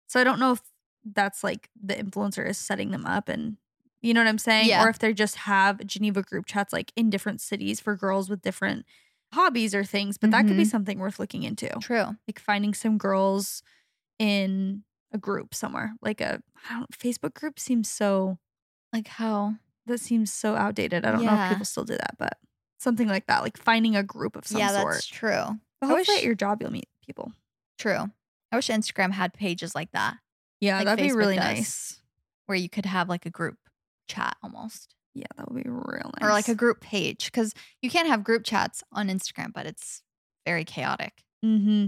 [0.07, 0.61] so I don't know if
[1.05, 3.57] that's like the influencer is setting them up and
[4.03, 4.69] you know what I'm saying?
[4.69, 4.85] Yeah.
[4.85, 8.43] Or if they just have Geneva group chats like in different cities for girls with
[8.43, 8.85] different
[9.33, 10.17] hobbies or things.
[10.19, 10.71] But that could be Mhm.
[10.71, 11.69] something worth looking into.
[11.81, 12.17] True.
[12.29, 13.62] Like finding some girls
[14.19, 15.95] in a group somewhere.
[16.01, 18.39] Like a I don't Facebook group seems so
[18.93, 19.57] Like how?
[19.87, 21.05] That seems so outdated.
[21.05, 22.38] I don't know if people still do that, but
[22.79, 24.94] something like that, like finding a group of some yeah, sort.
[24.94, 25.31] that's true.
[25.81, 27.33] But I hopefully wish- at your job you'll meet people.
[27.79, 28.11] True.
[28.53, 30.16] I wish Instagram had pages like that
[30.61, 31.44] Yeah, Like that'd be Facebook really does.
[31.44, 32.01] nice.
[32.46, 33.57] where you could have like a group
[34.09, 36.22] chat almost Yeah, that would be real nice.
[36.22, 40.03] or like a group page because you can't have group chats on Instagram, but it's
[40.46, 41.25] very chaotic.
[41.44, 41.87] Mm-hmm.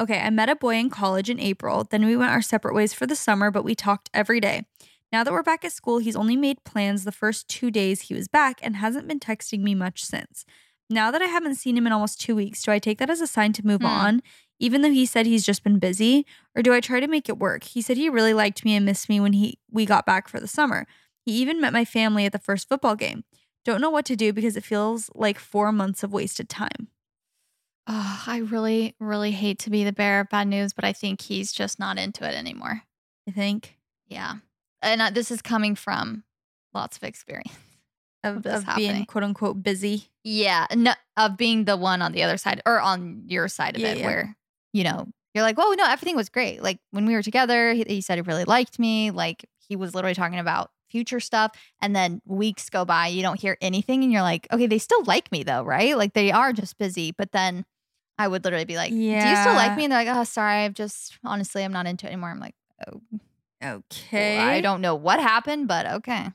[0.00, 1.82] Okay, I met a boy in college in April.
[1.84, 4.64] Then we went our separate ways for the summer, but we talked every day.
[5.10, 8.14] Now that we're back at school, he's only made plans the first two days he
[8.14, 10.44] was back and hasn't been texting me much since.
[10.90, 13.20] Now that I haven't seen him in almost two weeks, do I take that as
[13.20, 13.86] a sign to move Hmm.
[13.86, 14.22] on,
[14.58, 17.38] even though he said he's just been busy, or do I try to make it
[17.38, 17.64] work?
[17.64, 20.40] He said he really liked me and missed me when he we got back for
[20.40, 20.86] the summer.
[21.24, 23.24] He even met my family at the first football game.
[23.64, 26.88] Don't know what to do because it feels like four months of wasted time.
[27.86, 31.22] Oh, I really, really hate to be the bearer of bad news, but I think
[31.22, 32.82] he's just not into it anymore.
[33.26, 33.78] I think.
[34.06, 34.36] Yeah.
[34.82, 36.24] And this is coming from
[36.74, 37.52] lots of experience.
[38.24, 40.04] of, this of being quote unquote busy.
[40.24, 40.66] Yeah.
[40.74, 43.92] No, of being the one on the other side or on your side of Yeah,
[43.92, 44.06] it yeah.
[44.06, 44.36] where,
[44.72, 46.62] you know, you're like, oh no, everything was great.
[46.62, 49.10] Like when we were together, he, he said he really liked me.
[49.10, 51.52] Like he was literally talking about future stuff.
[51.80, 55.04] And then weeks go by, you don't hear anything, and you're like, okay, they still
[55.04, 55.96] like me though, right?
[55.96, 57.12] Like they are just busy.
[57.12, 57.64] But then
[58.18, 59.84] I would literally be like, do you still like me?
[59.84, 62.30] And they're like, oh, sorry, I've just honestly, I'm not into it anymore.
[62.30, 62.54] I'm like,
[62.88, 63.00] oh,
[63.64, 64.38] Okay.
[64.38, 66.28] I don't know what happened, but okay,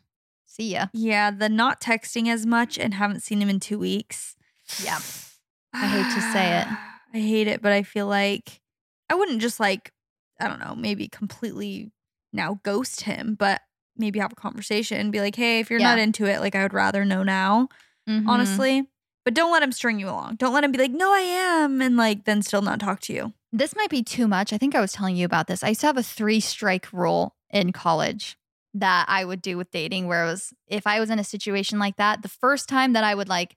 [0.45, 0.87] see ya.
[0.93, 4.35] Yeah, the not texting as much and haven't seen him in two weeks.
[4.77, 4.99] Yeah.
[5.73, 6.67] I hate to say it.
[7.13, 8.61] I hate it, but I feel like
[9.09, 9.91] I wouldn't just like,
[10.39, 11.91] I don't know, maybe completely
[12.31, 13.61] now ghost him, but
[13.95, 15.89] maybe have a conversation and be like, hey, if you're Yeah.
[15.89, 17.69] not into it, like I would rather know now,
[18.09, 18.27] Mhm.
[18.27, 18.89] honestly.
[19.25, 20.35] But don't let him string you along.
[20.35, 23.13] Don't let him be like, no, I am, and like then still not talk to
[23.13, 23.33] you.
[23.53, 24.51] This might be too much.
[24.51, 25.63] I think I was telling you about this.
[25.63, 28.35] I used to have a three strike rule in college
[28.73, 31.77] that I would do with dating, where it was if I was in a situation
[31.77, 33.55] like that, the first time that I would like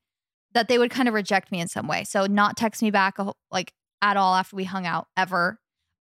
[0.53, 2.05] that they would kind of reject me in some way.
[2.05, 5.59] So not text me back whole- like at all after we hung out ever.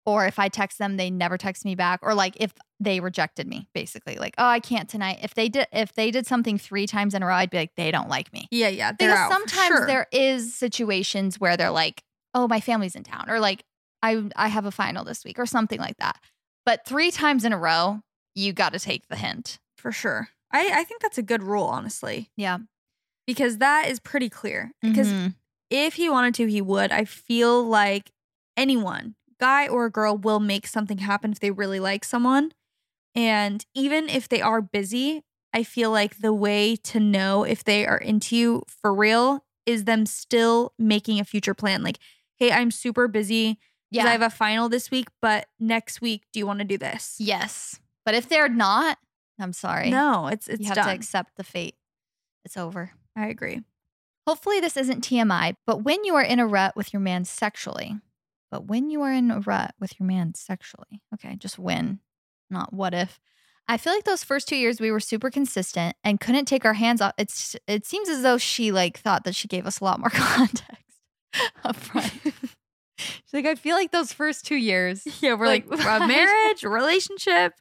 [0.04, 2.00] Or if I text them, they never text me back.
[2.02, 5.20] Or like if they rejected me, basically, like, oh, I can't tonight.
[5.22, 7.74] If they did if they did something three times in a row, I'd be like,
[7.76, 8.48] they don't like me.
[8.50, 8.92] Yeah, yeah.
[8.92, 9.86] Because out sometimes sure.
[9.86, 12.02] there is situations where they're like,
[12.34, 13.62] "Oh, my family's in town," or like,
[14.02, 16.18] "I I have a final this week," or something like that.
[16.64, 18.02] But three times in a row,
[18.34, 19.58] you got to take the hint.
[19.76, 20.28] for sure.
[20.52, 22.58] I, I think that's a good rule, honestly, Yeah,
[23.26, 24.72] because that is pretty clear.
[24.80, 25.34] Because Mhm.
[25.70, 26.92] if he wanted to, he would.
[26.92, 28.12] I feel like
[28.56, 32.52] anyone, guy or girl, will make something happen if they really like someone.
[33.14, 37.84] And even if they are busy, I feel like the way to know if they
[37.86, 41.82] are into you for real is them still making a future plan.
[41.82, 41.98] Like,
[42.38, 43.58] hey, I'm super busy.
[43.96, 46.78] Yeah, I have a final this week, but next week, do you want to do
[46.78, 47.16] this?
[47.18, 47.78] yes.
[48.04, 48.98] But if they're not,
[49.38, 49.90] I'm sorry.
[49.90, 50.86] No, it's it's you have done.
[50.86, 51.76] to accept the fate.
[52.44, 52.92] It's over.
[53.16, 53.62] I agree.
[54.26, 57.96] Hopefully, this isn't TMI, but when you are in a rut with your man sexually,
[58.50, 62.00] but when you are in a rut with your man sexually, okay, just when,
[62.50, 63.20] not what if.
[63.68, 66.74] I feel like those first two years we were super consistent and couldn't take our
[66.74, 67.14] hands off.
[67.16, 70.10] It's it seems as though she like thought that she gave us a lot more
[70.12, 70.82] context
[71.64, 72.12] up front.
[73.24, 76.62] She's like, I feel like those first two years Yeah, we're like, Like, a marriage,
[76.62, 77.54] relationship.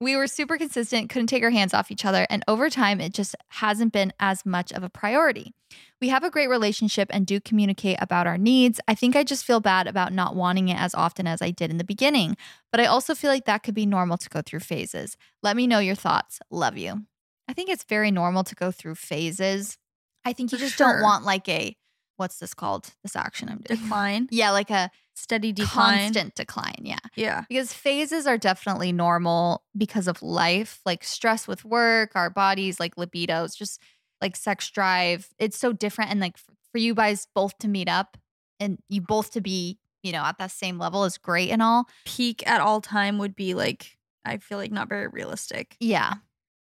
[0.00, 3.14] we were super consistent, couldn't take our hands off each other, and over time, it
[3.14, 5.54] just hasn't been as much of a priority.
[6.00, 8.80] We have a great relationship and do communicate about our needs.
[8.86, 11.70] I think I just feel bad about not wanting it as often as I did
[11.70, 12.36] in the beginning,
[12.70, 15.16] but I also feel like that could be normal to go through phases.
[15.42, 16.40] Let me know your thoughts.
[16.50, 17.04] Love you.
[17.48, 19.78] I think it's very normal to go through phases.
[20.24, 20.92] I think you just sure.
[20.92, 21.76] don't want like a,
[22.16, 22.90] what's this called?
[23.02, 23.80] This action I'm doing.
[23.80, 24.28] Decline.
[24.30, 25.98] Yeah, like a Steady decline.
[25.98, 26.80] constant decline.
[26.82, 27.44] Yeah Yeah.
[27.48, 32.96] because phases are definitely normal because of life like stress with work our bodies like
[32.96, 33.80] libidos just
[34.20, 36.36] like sex drive it's so different and like
[36.72, 38.16] for you guys both to meet up
[38.58, 41.88] and you both to be you know at that same level is great and all
[42.04, 45.76] Peak at all time would be like, I feel like not very realistic.
[45.78, 46.14] yeah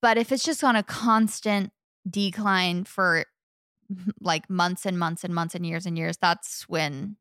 [0.01, 1.71] but if it's just on a constant
[2.09, 3.23] decline for
[4.19, 7.15] like months and months and months and years and years that's when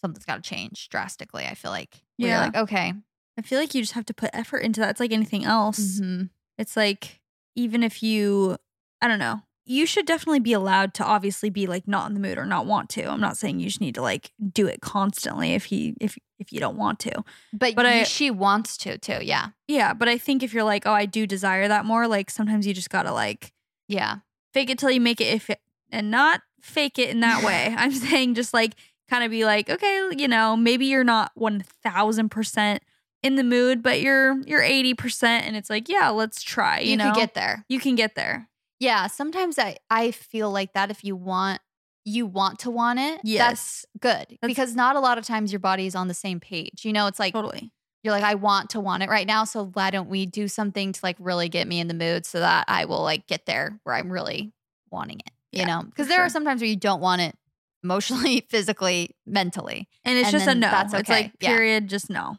[0.00, 2.40] something's got to change drastically i feel like Yeah.
[2.40, 2.92] like okay
[3.38, 4.88] I feel like you just have to put effort into that.
[4.92, 6.00] It's like anything else.
[6.00, 6.30] mhm.
[6.56, 7.20] It's like,
[7.54, 8.56] even if you,
[9.02, 12.20] I don't know, you should definitely be allowed to obviously be like not in the
[12.20, 13.02] mood or not want to.
[13.04, 16.50] I'm not saying you just need to like do it constantly if he, if, if
[16.50, 17.12] you don't want to.
[17.52, 19.92] but, But you- I- she wants to too yeah Yeah.
[19.92, 22.72] But I think if you're like, oh, I do desire that more, like sometimes you
[22.72, 23.52] just gotta like
[23.86, 24.20] yeah
[24.54, 25.50] fake it till you make it if
[25.90, 27.74] and not fake it in that way.
[27.78, 28.74] I'm saying just like
[29.08, 32.78] kind of be like, okay, you know, maybe you're not 1000%
[33.22, 36.96] in the mood, but you're you're 80% and it's like, yeah, let's try, you, you,
[36.96, 37.06] know.
[37.12, 37.64] could get there.
[37.68, 38.48] you can get there.
[38.78, 41.60] Yeah, sometimes I I feel like that if you want
[42.04, 43.38] you want to want it, Yes.
[43.48, 46.38] that's good That's- because not a lot of times your body is on the same
[46.40, 46.84] page.
[46.84, 47.72] You know, it's like Totally.
[48.02, 50.92] you're like I want to want it right now, so why don't we do something
[50.92, 53.80] to like really get me in the mood so that I will like get there
[53.84, 54.52] where I'm really
[54.90, 55.32] wanting it.
[55.56, 56.30] You Yeah, know, because there are sure.
[56.30, 57.36] sometimes where you don't want it
[57.82, 60.70] emotionally, physically, mentally, And it's And just a no.
[60.70, 61.22] that's It's okay.
[61.24, 61.48] like Yeah.
[61.56, 62.38] period, just no.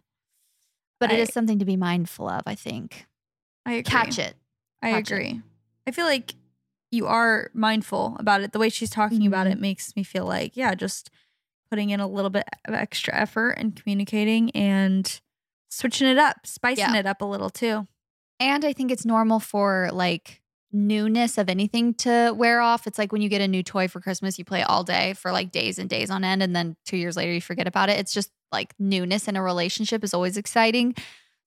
[0.99, 2.41] but it I- is something to be mindful of.
[2.45, 3.05] I think
[3.65, 3.83] I agree.
[3.83, 4.35] catch it.
[4.81, 5.13] I Catch it.
[5.13, 5.41] agree.
[5.87, 6.35] I feel like
[6.91, 8.51] you are mindful about it.
[8.53, 9.51] The way she's talking about Mhm.
[9.53, 11.09] it makes me feel like, yeah, just
[11.69, 15.19] putting in a little bit of extra effort and communicating and
[15.69, 16.97] switching it up, spicing Yeah.
[16.99, 17.87] it up a little too.
[18.39, 20.41] And I think it's normal for like
[20.71, 22.87] newness of anything to wear off.
[22.87, 25.31] It's like when you get a new toy for Christmas, you play all day for
[25.31, 26.43] like days and days on end.
[26.43, 27.99] And then two years later, you forget about it.
[27.99, 30.95] It's just like newness in a relationship is always exciting.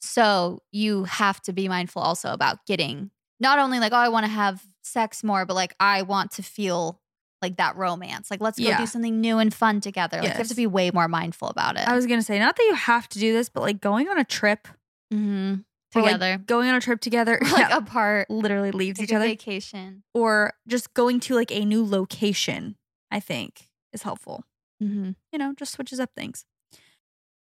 [0.01, 4.25] So you have to be mindful also about getting not only like, oh, I want
[4.25, 7.01] to have sex more, but like, I want to feel
[7.43, 8.31] like that romance.
[8.31, 8.79] Like let's go Yeah.
[8.79, 10.19] do something new and fun together.
[10.19, 11.89] Like you have to be way more mindful about it.
[11.89, 14.19] I was gonna say, not that you have to do this, but like going on
[14.19, 14.69] a trip
[15.13, 15.57] mm-hmm.
[15.95, 19.13] Or, like, together, going on a trip together, like yeah, apart, literally leaves take each
[19.13, 20.03] a other, vacation.
[20.15, 22.77] or just going to like a new location.
[23.11, 24.45] I think is helpful.
[24.83, 25.11] Mm-hmm.
[25.33, 26.45] You know, just switches up things.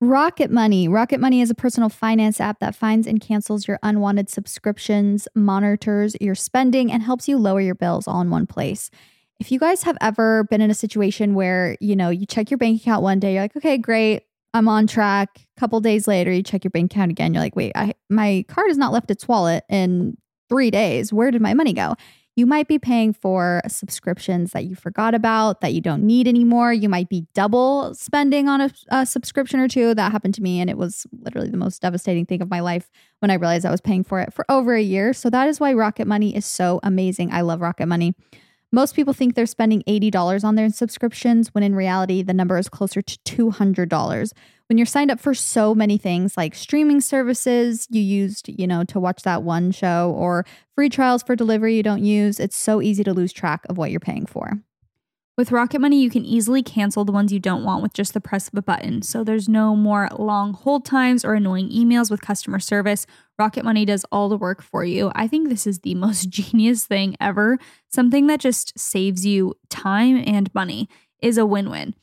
[0.02, 0.88] Rocket Money.
[0.88, 6.16] Rocket Money is a personal finance app that finds and cancels your unwanted subscriptions, monitors
[6.20, 8.90] your spending, and helps you lower your bills all in one place.
[9.40, 12.58] If you guys have ever been in a situation where, you know, you check your
[12.58, 14.24] bank account one day, you're like, okay, great,
[14.54, 15.30] I'm on track.
[15.58, 18.45] A couple days later, you check your bank account again, you're like, wait, I, my
[18.47, 20.18] card has not left its wallet in
[20.49, 21.12] three days.
[21.12, 21.95] Where did my money go?
[22.36, 26.74] You might be paying for subscriptions that you forgot about, that you don't need anymore.
[26.74, 29.93] You might be double spending on a, a subscription or two.
[29.93, 32.89] That happened to me, and it was literally the most devastating thing of my life
[33.20, 35.14] when I realized I was paying for it for over a year.
[35.14, 37.32] So that is why Rocket Money is so amazing.
[37.32, 38.16] I love Rocket Money.
[38.74, 42.70] Most people think they're spending $80 on their subscriptions when in reality, the number is
[42.70, 43.20] closer to
[43.52, 44.32] $200.
[44.68, 48.84] When you're signed up for so many things like streaming services you used, you know,
[48.86, 50.44] to watch that one show or
[50.74, 53.92] free trials for delivery you don't use, it's so easy to lose track of what
[53.92, 54.60] you're paying for.
[55.36, 58.22] With Rocket Money, you can easily cancel the ones you don't want with just the
[58.22, 59.02] press of a button.
[59.02, 63.08] So there's no more long hold times or annoying emails with customer service.
[63.40, 65.12] Rocket Money does all the work for you.
[65.16, 67.58] I think this is the most genius thing ever.
[67.90, 70.88] Something that just saves you time and money
[71.20, 71.96] is a win win.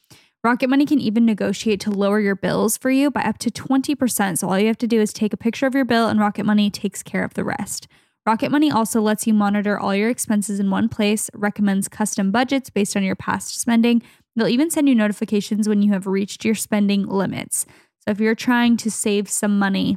[0.42, 4.38] Rocket Money can even negotiate to lower your bills for you by up to 20%.
[4.38, 6.46] So all you have to do is take a picture of your bill, and Rocket
[6.46, 7.86] Money takes care of the rest.
[8.26, 12.68] Rocket Money also lets you monitor all your expenses in one place, recommends custom budgets
[12.68, 14.02] based on your past spending.
[14.36, 17.64] They'll even send you notifications when you have reached your spending limits.
[18.00, 19.96] So if you're trying to save some money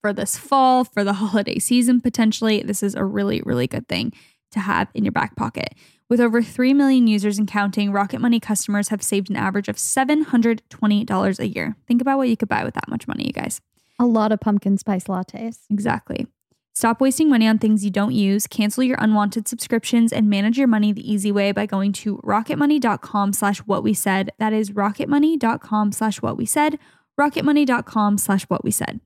[0.00, 4.12] for this fall, for the holiday season potentially, this is a really, really good thing
[4.52, 5.74] to have in your back pocket.
[6.10, 9.76] With over 3 million users and counting, Rocket Money customers have saved an average of
[9.76, 11.76] $720 a year.
[11.88, 13.60] Think about what you could buy with that much money, you guys.
[13.98, 15.60] A lot of pumpkin spice lattes.
[15.70, 16.26] Exactly.
[16.74, 20.66] Stop wasting money on things you don't use, cancel your unwanted subscriptions, and manage your
[20.66, 24.30] money the easy way by going to rocketmoney.com slash what we said.
[24.38, 26.80] That is rocketmoney.com slash what we said,
[27.18, 29.00] rocketmoney.com slash what we said.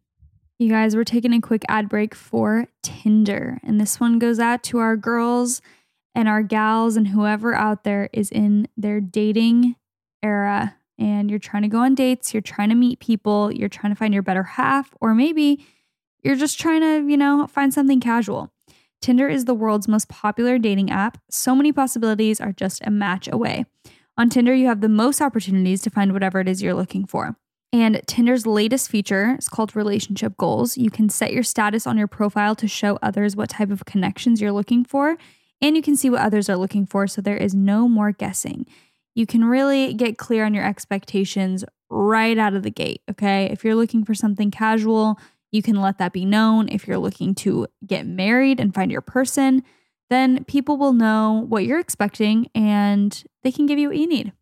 [0.59, 3.61] You guys, we're taking a quick ad break for Tinder.
[3.63, 5.61] And this one goes out to our girls
[6.15, 9.77] and our gals and whoever out there is in their dating
[10.23, 13.93] era and you're trying to go on dates, you're trying to meet people, you're trying
[13.93, 15.65] to find your better half, or maybe
[16.29, 18.53] you're just trying to, you know, find something casual.
[19.01, 21.17] Tinder is the world's most popular dating app.
[21.31, 23.65] So many possibilities are just a match away.
[24.19, 27.37] On Tinder, you have the most opportunities to find whatever it is you're looking for.
[27.73, 30.77] And Tinder's latest feature is called Relationship Goals.
[30.77, 34.39] You can set your status on your profile to show others what type of connections
[34.39, 35.17] you're looking for,
[35.63, 38.67] and you can see what others are looking for, so there is no more guessing.
[39.15, 43.47] You can really get clear on your expectations right out of the gate, okay?
[43.47, 45.19] If you're looking for something casual,
[45.51, 46.69] you can let that be known.
[46.69, 49.63] If you're looking to get married and find your person,
[50.11, 54.33] then people will know what you're expecting and they can give you what you need.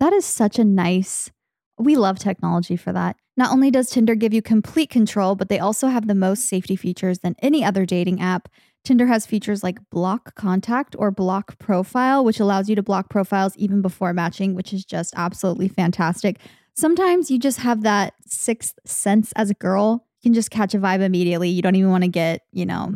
[0.00, 1.30] That is such a nice.
[1.78, 3.16] We love technology for that.
[3.36, 6.76] Not only does Tinder give you complete control, but they also have the most safety
[6.76, 8.48] features than any other dating app.
[8.84, 13.56] Tinder has features like block contact or block profile, which allows you to block profiles
[13.56, 16.38] even before matching, which is just absolutely fantastic.
[16.76, 20.06] Sometimes you just have that sixth sense as a girl.
[20.24, 21.50] Can just catch a vibe immediately.
[21.50, 22.94] You don't even want to get, you know,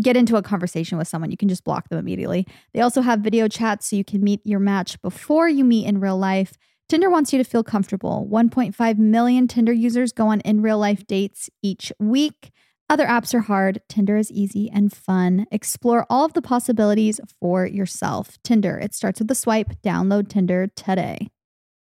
[0.00, 1.30] get into a conversation with someone.
[1.30, 2.46] You can just block them immediately.
[2.72, 6.00] They also have video chats so you can meet your match before you meet in
[6.00, 6.54] real life.
[6.88, 8.26] Tinder wants you to feel comfortable.
[8.32, 12.50] 1.5 million Tinder users go on in real life dates each week.
[12.88, 13.82] Other apps are hard.
[13.90, 15.44] Tinder is easy and fun.
[15.52, 18.38] Explore all of the possibilities for yourself.
[18.42, 19.82] Tinder, it starts with a swipe.
[19.82, 21.28] Download Tinder today.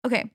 [0.05, 0.29] Okay.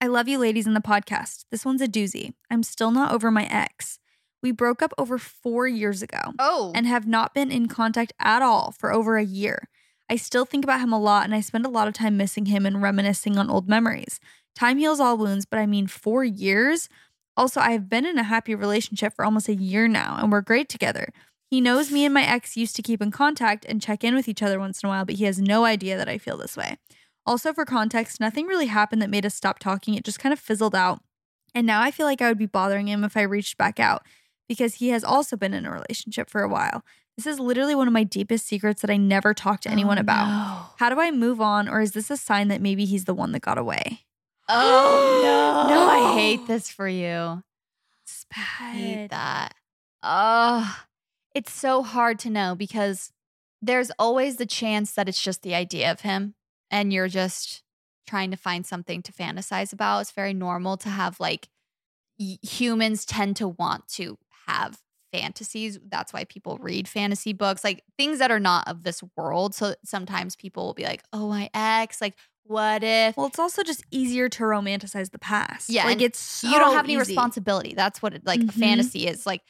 [0.00, 1.44] I love you ladies in the podcast.
[1.50, 2.34] This one's a doozy.
[2.50, 3.98] I'm still not over my ex.
[4.42, 6.70] We broke up over four years ago Oh.
[6.74, 9.68] and have not been in contact at all for over a year.
[10.08, 12.46] I still think about him a lot and I spend a lot of time missing
[12.46, 14.20] him and reminiscing on old memories.
[14.54, 16.88] Time heals all wounds, but I mean, four years?
[17.36, 20.40] Also, I have been in a happy relationship for almost a year now and we're
[20.40, 21.08] great together.
[21.50, 24.28] He knows me and my ex used to keep in contact and check in with
[24.28, 26.56] each other once in a while, but he has no idea that I feel this
[26.56, 26.76] way.
[27.28, 29.94] Also, for context, nothing really happened that made us stop talking.
[29.94, 31.00] It just kind of fizzled out.
[31.54, 34.02] And now I feel like I would be bothering him if I reached back out
[34.48, 36.82] because he has also been in a relationship for a while.
[37.16, 40.00] This is literally one of my deepest secrets that I never talked to anyone Oh,
[40.00, 40.26] about.
[40.26, 40.62] no.
[40.78, 43.32] How do I move on, or is this a sign that maybe he's the one
[43.32, 44.00] that got away?
[44.50, 45.20] Oh
[45.68, 45.74] no.
[45.74, 47.42] No, I hate this for you.
[48.04, 49.52] It's I hate that.
[50.02, 50.78] Oh,
[51.34, 53.12] it's so hard to know because
[53.60, 56.34] there's always the chance that it's just the idea of him.
[56.70, 57.62] And you're just
[58.06, 61.48] trying to find something to fantasize about, it's very normal to have like
[62.18, 64.78] y- humans tend to want to have
[65.12, 65.78] fantasies.
[65.88, 69.54] That's why people read fantasy books, like things that are not of this world.
[69.54, 72.14] So sometimes people will be like, "Oh, my ex, like
[72.44, 75.70] what if?" Well, it's also just easier to romanticize the past.
[75.70, 77.14] Yeah, like it's so you don't have any easy.
[77.14, 77.74] responsibility.
[77.74, 78.52] That's what it, like a Mhm.
[78.52, 79.26] fantasy is.
[79.26, 79.42] Like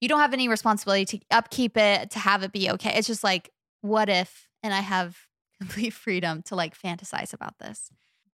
[0.00, 2.96] you don't have any responsibility to upkeep it, to have it be okay.
[2.98, 3.50] It's just like,
[3.82, 4.48] what if?
[4.62, 5.16] And I have
[5.60, 7.90] complete freedom to like fantasize about this.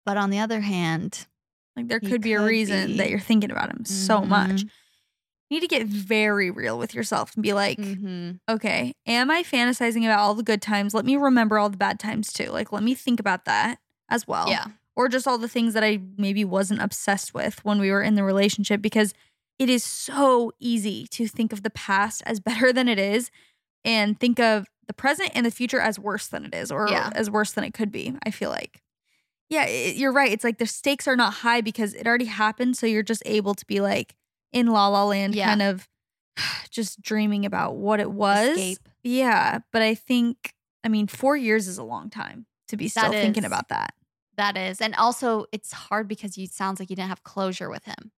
[0.05, 1.27] But on the other hand,
[1.75, 4.49] Like there He could be a could reason that you're thinking about him so much.
[4.63, 4.69] Mhm.
[5.49, 8.39] You need to get very real with yourself and be like, Mhm.
[8.49, 10.93] okay, am I fantasizing about all the good times?
[10.93, 12.49] Let me remember all the bad times too.
[12.51, 14.49] Like, let me think about that as well.
[14.49, 18.01] yeah, Or just all the things that I maybe wasn't obsessed with when we were
[18.01, 19.13] in the relationship because
[19.59, 23.29] it is so easy to think of the past as better than it is
[23.85, 27.09] and think of the present and the future as worse than it is or Yeah.
[27.15, 28.13] as worse than it could be.
[28.25, 28.81] I feel like.
[29.49, 30.31] Yeah, it, you're right.
[30.31, 32.75] It's like the stakes are not high because it already happened.
[32.77, 34.15] So you're just able to be like
[34.51, 35.45] in La La Land, Yeah.
[35.47, 35.87] kind of
[36.71, 38.49] just dreaming about what it was.
[38.57, 38.89] Escape.
[39.03, 39.59] Yeah.
[39.71, 43.21] But I think, I mean, four years is a long time to be still That
[43.21, 43.47] thinking is.
[43.47, 43.93] about that.
[44.37, 47.69] that is, and also it's hard because you it sounds like you didn't have closure
[47.69, 48.11] with him.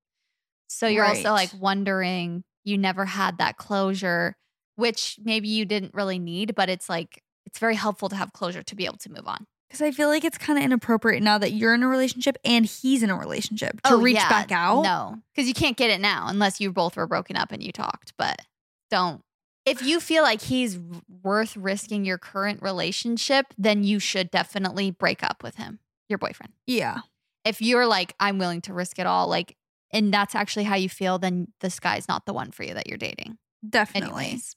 [0.68, 4.36] So you're also like wondering you never had that closure,
[4.78, 8.64] which maybe you didn't really need, but it's like it's very helpful to have closure
[8.64, 9.46] to be able to move on.
[9.68, 12.66] Because I feel like it's kind of inappropriate now that you're in a relationship and
[12.66, 14.84] he's in a relationship to Oh, reach yeah, back out.
[14.84, 17.74] No, because you can't get it now unless you both were broken up and you
[17.74, 18.14] talked.
[18.18, 18.42] But
[18.90, 19.22] don't.
[19.66, 20.80] If you feel like he's
[21.22, 26.54] worth risking your current relationship, then you should definitely break up with him, your boyfriend.
[26.66, 27.00] Yeah.
[27.44, 29.58] If you're like, I'm willing to risk it all, like,
[29.92, 32.88] and that's actually how you feel, then this guy's not the one for you that
[32.88, 33.38] you're dating.
[33.70, 34.26] Definitely.
[34.26, 34.56] Anyways.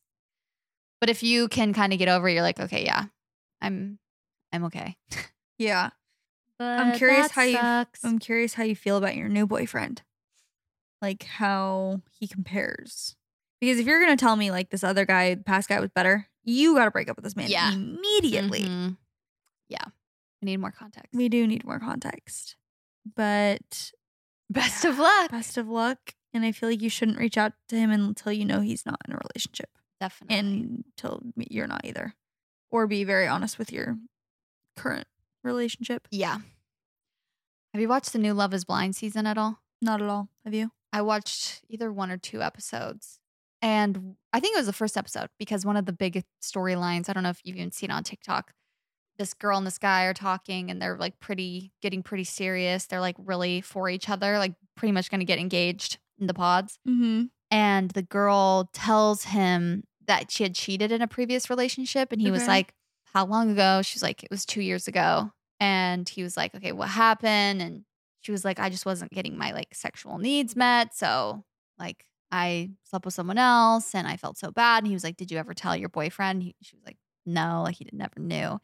[1.00, 3.04] But if you can kind of get over, it, you're like, okay, yeah,
[3.60, 3.98] I'm,
[4.52, 4.96] I'm okay.
[5.58, 5.90] Yeah.
[6.58, 8.04] But I'm curious that how you- sucks.
[8.04, 10.02] I'm curious how you feel about your new boyfriend.
[11.00, 13.16] Like how he compares.
[13.60, 15.90] Because if you're going to tell me like this other guy, the past guy was
[15.90, 17.72] better, you got to break up with this man Yeah.
[17.72, 18.60] immediately.
[18.64, 18.96] Mhm.
[19.70, 21.08] Yeah, I need more context.
[21.14, 22.56] We do need more context.
[23.16, 23.92] But
[24.50, 25.30] Best of luck.
[25.30, 26.14] best of luck.
[26.34, 29.00] And I feel like you shouldn't reach out to him until you know he's not
[29.08, 29.70] in a relationship.
[30.00, 30.36] Definitely.
[30.36, 32.14] and until you're not either.
[32.70, 33.98] Or be very honest with your
[34.76, 35.06] current
[35.44, 36.08] relationship.
[36.10, 36.38] yeah.
[37.72, 39.60] Have you watched the new Love is Blind season at all?
[39.80, 40.28] Not at all.
[40.44, 40.72] Have you?
[40.92, 43.20] I watched either one or two episodes.
[43.62, 47.12] And I think it was the first episode because one of the big storylines, I
[47.12, 48.54] don't know if you've even seen it on TikTok.
[49.18, 52.86] This girl and this guy are talking and they're like pretty, getting pretty serious.
[52.86, 56.34] They're like really for each other, like pretty much going to get engaged in the
[56.34, 56.78] pods.
[56.88, 57.24] Mm-hmm.
[57.50, 62.12] And the girl tells him that she had cheated in a previous relationship.
[62.12, 62.50] And he was Okay.
[62.50, 62.74] like,
[63.14, 63.80] How long ago?
[63.82, 65.32] She's like, It was two years ago.
[65.60, 67.62] And he was like, Okay, what happened?
[67.62, 67.84] And
[68.20, 70.94] she was like, I just wasn't getting my like sexual needs met.
[70.94, 71.44] So,
[71.78, 74.78] like, I slept with someone else and I felt so bad.
[74.78, 76.42] And he was like, Did you ever tell your boyfriend?
[76.42, 78.60] He, she was like, No, like, he did- never knew.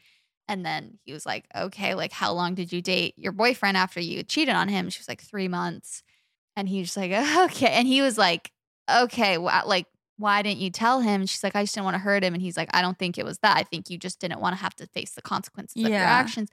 [0.49, 4.01] And then he was like, Okay, like, how long did you date your boyfriend after
[4.01, 4.91] you cheated on him?
[4.91, 6.03] She was like, Three months.
[6.57, 7.13] And he was just like,
[7.51, 7.69] Okay.
[7.73, 8.53] And he was like,
[8.91, 9.87] Okay, wh- like,
[10.19, 11.23] why didn't you tell him?
[11.23, 12.33] And she's like, I just didn't want to hurt him.
[12.33, 13.57] And he's like, I don't think it was that.
[13.57, 16.51] I think you just didn't want to have to face the consequences of your actions.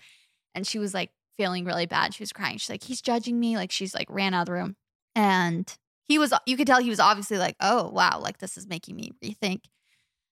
[0.53, 2.13] And she was like feeling really bad.
[2.13, 2.57] She was crying.
[2.57, 3.55] She's like, he's judging me.
[3.55, 4.75] Like she's like ran out of the room.
[5.15, 5.73] And
[6.05, 8.95] he was, you could tell he was obviously like, oh, wow, like this is making
[8.95, 9.61] me rethink.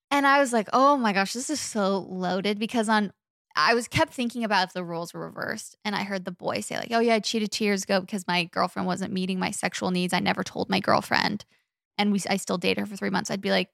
[0.10, 3.14] And I was like, oh my gosh, this is so loaded because on,
[3.56, 5.78] I was kept thinking about if the rules were reversed.
[5.86, 8.28] And I heard the boy say, like, oh yeah, I cheated two years ago because
[8.28, 10.14] my girlfriend wasn't meeting my sexual needs.
[10.14, 11.46] I never told my girlfriend.
[12.02, 13.30] And we, I still dated her for three months.
[13.30, 13.70] I'd be like,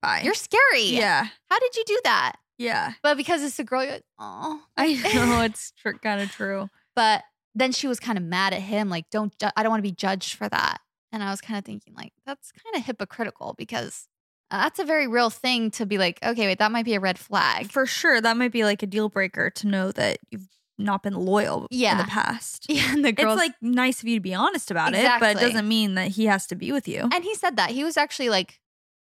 [0.00, 0.20] Bye.
[0.22, 0.84] you're scary.
[0.90, 1.26] yeah.
[1.50, 2.36] How did you do that?
[2.56, 2.92] Yeah.
[3.02, 4.62] But because it's a girl, you're like, oh.
[4.76, 6.68] I know it's tr- kind of true.
[6.94, 9.80] But then she was kind of mad at him, like, don't, ju- I don't want
[9.80, 10.78] to be judged for that.
[11.10, 14.06] And I was kind of thinking, like, that's kind of hypocritical because
[14.50, 17.00] uh, that's a very real thing to be like, okay, wait, that might be a
[17.00, 17.70] red flag.
[17.72, 20.48] For sure, that might be like a deal breaker to know that you've
[20.78, 21.92] not been loyal yeah.
[21.92, 22.66] in the past.
[22.74, 25.36] Yeah, and the girls, It's like nice of you to be honest about it, but
[25.36, 27.08] it doesn't mean that he has to be with you.
[27.12, 28.60] and he said that he was actually like,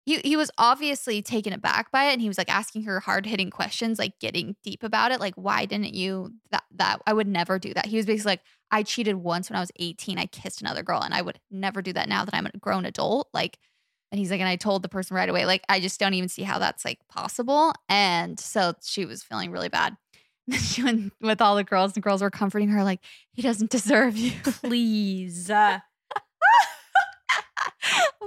[0.07, 3.27] he he was obviously taken aback by it, and he was like asking her hard
[3.27, 7.29] hitting questions, like getting deep about it, like why didn't you that that I would
[7.29, 7.87] never do that.
[7.87, 11.03] He was basically like, I cheated once when I was eighteen, I kissed another girl,
[11.03, 13.59] and I would never do that now that I'm a grown adult, like.
[14.13, 16.29] And he's like, and I told the person right away, like, I just don't even
[16.29, 17.73] see how that's like possible.
[17.89, 19.97] And so she was feeling really bad.
[20.51, 23.01] And she went with all the girls, and girls were comforting her, like,
[23.33, 24.33] he doesn't deserve you.
[24.43, 25.49] Please.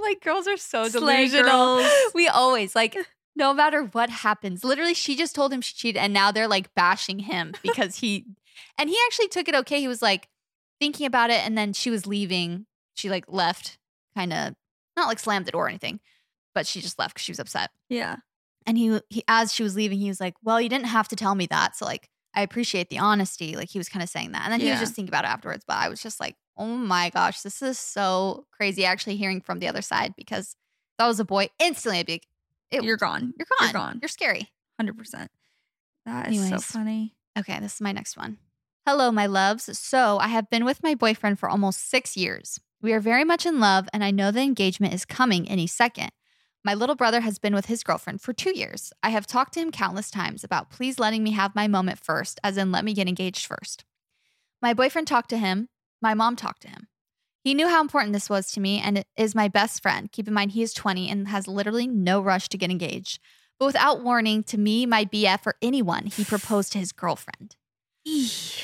[0.02, 1.78] Like, girls are so Slay delusional.
[1.78, 1.90] girls.
[2.14, 2.96] We always, like,
[3.36, 6.74] no matter what happens, literally, she just told him she cheated, and now they're like
[6.74, 8.26] bashing him because he
[8.78, 9.80] And he actually took it okay.
[9.80, 10.28] He was like
[10.80, 11.44] thinking about it.
[11.44, 12.66] And then she was leaving.
[12.94, 13.78] She like left,
[14.16, 14.54] kind of
[14.96, 16.00] not like slammed the door or anything,
[16.54, 17.70] but she just left because she was upset.
[17.88, 18.16] Yeah.
[18.66, 21.16] And he, he, as she was leaving, he was like, Well, you didn't have to
[21.16, 21.76] tell me that.
[21.76, 23.56] So, like, I appreciate the honesty.
[23.56, 24.42] Like, he was kind of saying that.
[24.44, 25.64] And then he was just thinking about it afterwards.
[25.66, 29.58] But I was just like, Oh my gosh, this is so crazy actually hearing from
[29.58, 30.50] the other side because
[30.92, 32.12] if that was a boy, instantly I'd be
[32.72, 33.34] like, You're gone.
[33.36, 33.68] you're gone.
[33.68, 33.98] You're gone.
[34.02, 34.50] You're scary.
[34.80, 35.28] 100%.
[36.06, 37.14] That is so funny.
[37.38, 38.38] Okay, this is my next one.
[38.86, 39.76] Hello, my loves.
[39.78, 42.60] So, I have been with my boyfriend for almost six years.
[42.82, 46.10] We are very much in love, and I know the engagement is coming any second.
[46.66, 48.90] My little brother has been with his girlfriend for two years.
[49.02, 52.40] I have talked to him countless times about please letting me have my moment first,
[52.42, 53.84] as in let me get engaged first.
[54.62, 55.68] My boyfriend talked to him.
[56.00, 56.88] My mom talked to him.
[57.42, 60.10] He knew how important this was to me and is my best friend.
[60.10, 63.20] Keep in mind, he is 20 and has literally no rush to get engaged.
[63.58, 67.56] But without warning to me, my BF, or anyone, he proposed to his girlfriend.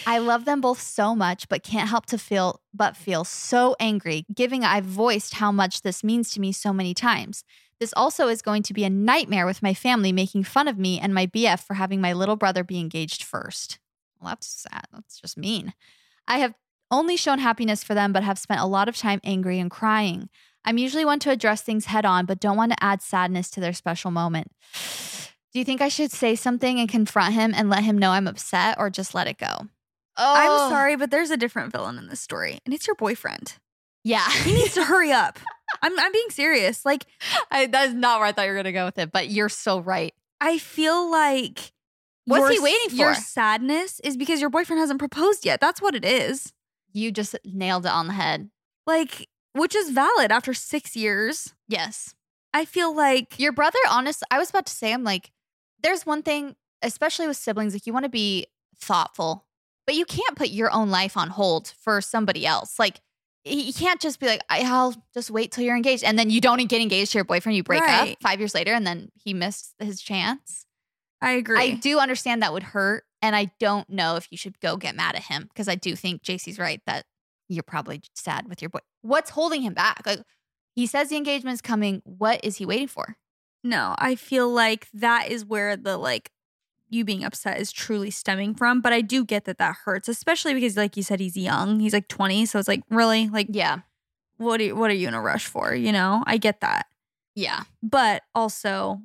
[0.07, 4.24] I love them both so much, but can't help to feel but feel so angry,
[4.34, 7.44] given I've voiced how much this means to me so many times.
[7.81, 11.01] This also is going to be a nightmare with my family making fun of me
[11.01, 13.78] and my BF for having my little brother be engaged first.
[14.20, 14.85] Well, that's sad.
[14.93, 15.72] That's just mean.
[16.28, 16.55] I have
[16.91, 20.28] only shown happiness for them, but have spent a lot of time angry and crying.
[20.64, 23.61] I'm usually one to address things head on, but don't want to add sadness to
[23.61, 24.53] their special moment.
[25.53, 28.28] Do you think I should say something and confront him and let him know I'm
[28.28, 29.68] upset or just let it go?
[30.18, 33.55] Oh, I'm sorry, but there's a different villain in this story, and it's your boyfriend.
[34.05, 34.28] Yeah.
[34.31, 35.39] He needs to hurry up.
[35.83, 36.85] I'm I'm being serious.
[36.85, 37.07] Like
[37.51, 39.29] I, that is not where I thought you were going to go with it, but
[39.31, 40.14] you're so right.
[40.41, 41.73] I feel like
[42.27, 43.21] What's your he waiting Your for?
[43.21, 45.61] sadness is because your boyfriend hasn't proposed yet.
[45.61, 46.53] That's what it is.
[46.93, 48.51] You just nailed it on the head.
[48.87, 51.55] Like, which is valid after six years.
[51.68, 52.14] Yes.
[52.55, 55.31] I feel like Your brother, honest, I was about to say, I'm like,
[55.83, 58.47] there's one thing, especially with siblings, like you want to be
[58.77, 59.47] thoughtful,
[59.87, 62.79] but you can't put your own life on hold for somebody else.
[62.79, 63.01] Like,
[63.45, 66.05] you can't just be like, I'll just wait till you're engaged.
[66.05, 68.12] And then you don't get engaged to your boyfriend, you break Right.
[68.12, 70.66] up five years later, and then he missed his chance.
[71.22, 71.59] I agree.
[71.59, 73.05] I do understand that would hurt.
[73.22, 75.95] And I don't know if you should go get mad at him because I do
[75.95, 77.05] think Jaci's right that
[77.49, 78.78] you're probably sad with your boy.
[79.03, 80.03] What's holding him back?
[80.07, 80.20] Like,
[80.74, 82.01] he says the engagement's coming.
[82.05, 83.16] What is he waiting for?
[83.62, 86.30] No, I feel like that is where the like
[86.91, 88.80] you being upset is truly stemming from.
[88.80, 91.80] But I do get that that hurts, especially because, like you said, he's young.
[91.80, 92.47] He's like 20.
[92.47, 93.28] So it's like, really?
[93.28, 93.80] Like, Yeah.
[94.38, 95.74] what are you, what are you in a rush for?
[95.74, 96.86] You know, I get that.
[97.36, 97.62] Yeah.
[97.82, 99.01] But also,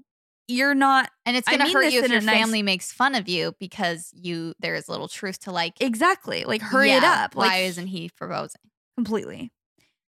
[0.47, 3.27] you're not And it's going to hurt you if your nice- family makes fun of
[3.29, 7.35] you because you there is little truth to like exactly like hurry it yeah, up.
[7.35, 8.61] Why like, isn't he proposing?
[8.95, 9.51] completely.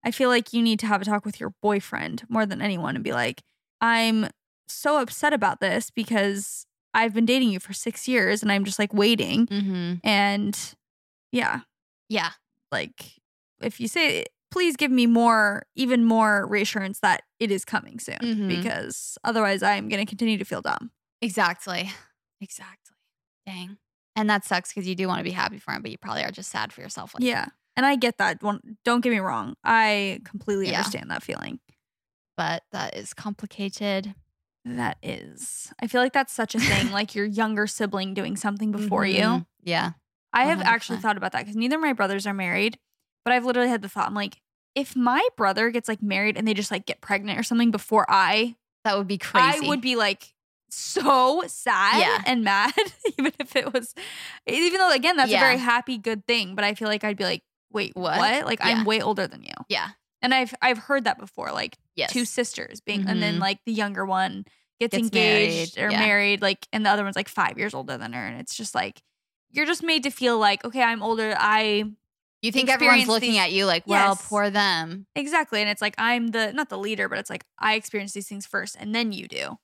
[0.04, 2.96] I feel like you need to have a talk with your boyfriend more than anyone
[2.96, 3.44] and be like,
[3.82, 4.28] I'm
[4.68, 8.80] so upset about this because I've been dating you for six years and I'm just
[8.80, 9.48] like waiting.
[9.48, 9.94] Mm-hmm.
[10.04, 10.76] And
[11.32, 11.62] yeah,
[12.10, 12.32] Yeah.
[12.72, 13.14] like
[13.62, 18.18] if you say, please give me more, even more reassurance that it is coming soon
[18.22, 18.48] Mhm.
[18.50, 20.92] because otherwise I'm going to continue to feel dumb.
[21.22, 21.90] Exactly.
[22.42, 22.96] Exactly.
[23.46, 23.78] Dang.
[24.16, 26.24] And that sucks because you do want to be happy for him, but you probably
[26.24, 27.14] are just sad for yourself.
[27.14, 27.46] Like, Yeah.
[27.78, 28.40] And I get that.
[28.40, 29.56] Don't get me wrong.
[29.64, 30.80] I completely Yeah.
[30.80, 31.60] understand that feeling.
[32.36, 34.14] But that is complicated.
[34.66, 35.74] That is.
[35.82, 39.22] I feel like that's such a thing, like your younger sibling doing something before you.
[39.24, 39.46] Mhm.
[39.64, 39.92] Yeah.
[40.34, 41.02] I have actually 100%.
[41.02, 42.78] thought about that because neither of my brothers are married,
[43.26, 44.38] but I've literally had the thought, I'm like,
[44.76, 48.06] if my brother gets like married and they just like get pregnant or something before
[48.08, 48.56] I,
[48.86, 49.66] That would be crazy.
[49.66, 50.34] I would be like
[50.70, 52.22] so sad Yeah.
[52.26, 52.72] and mad,
[53.18, 53.94] even if it was,
[54.48, 55.40] even though again, that's Yeah.
[55.40, 56.56] a very happy, good thing.
[56.56, 57.44] But I feel like I'd be like,
[57.74, 58.18] wait, What?
[58.20, 58.46] what?
[58.46, 58.68] Like Yeah.
[58.78, 59.54] I'm way older than you.
[59.68, 59.90] Yeah.
[60.22, 62.12] And I've I've heard that before, like Yes.
[62.14, 63.40] two sisters being, and then Mhm.
[63.42, 64.46] like the younger one
[64.80, 66.00] gets, Gets engaged married, or yeah.
[66.00, 68.74] married, like, and the other one's like five years older than her, and it's just
[68.76, 69.02] like
[69.54, 71.36] you're just made to feel like, okay, I'm older.
[71.38, 71.84] I
[72.42, 74.28] You think everyone's looking these- at you like, well, Yes.
[74.28, 75.06] poor them.
[75.16, 78.28] exactly, and it's like I'm the not the leader, but it's like I experience these
[78.30, 79.58] things first, and then you do.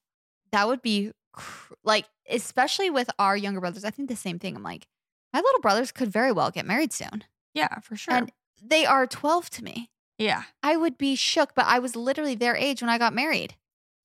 [0.52, 3.86] That would be cr- like, especially with our younger brothers.
[3.86, 4.56] I think the same thing.
[4.56, 4.88] I'm like,
[5.34, 7.24] my little brothers could very well get married soon.
[7.54, 8.14] Yeah, for sure.
[8.14, 9.90] And they are 12 to me.
[10.18, 13.56] Yeah, I would be shook, but I was literally their age when I got married.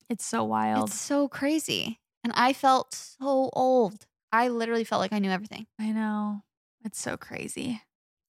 [0.08, 0.88] it's so wild.
[0.90, 2.00] It's so crazy.
[2.24, 4.06] And I felt so old.
[4.30, 5.66] I literally felt like I knew everything.
[5.78, 6.42] I know.
[6.84, 7.82] It's so crazy.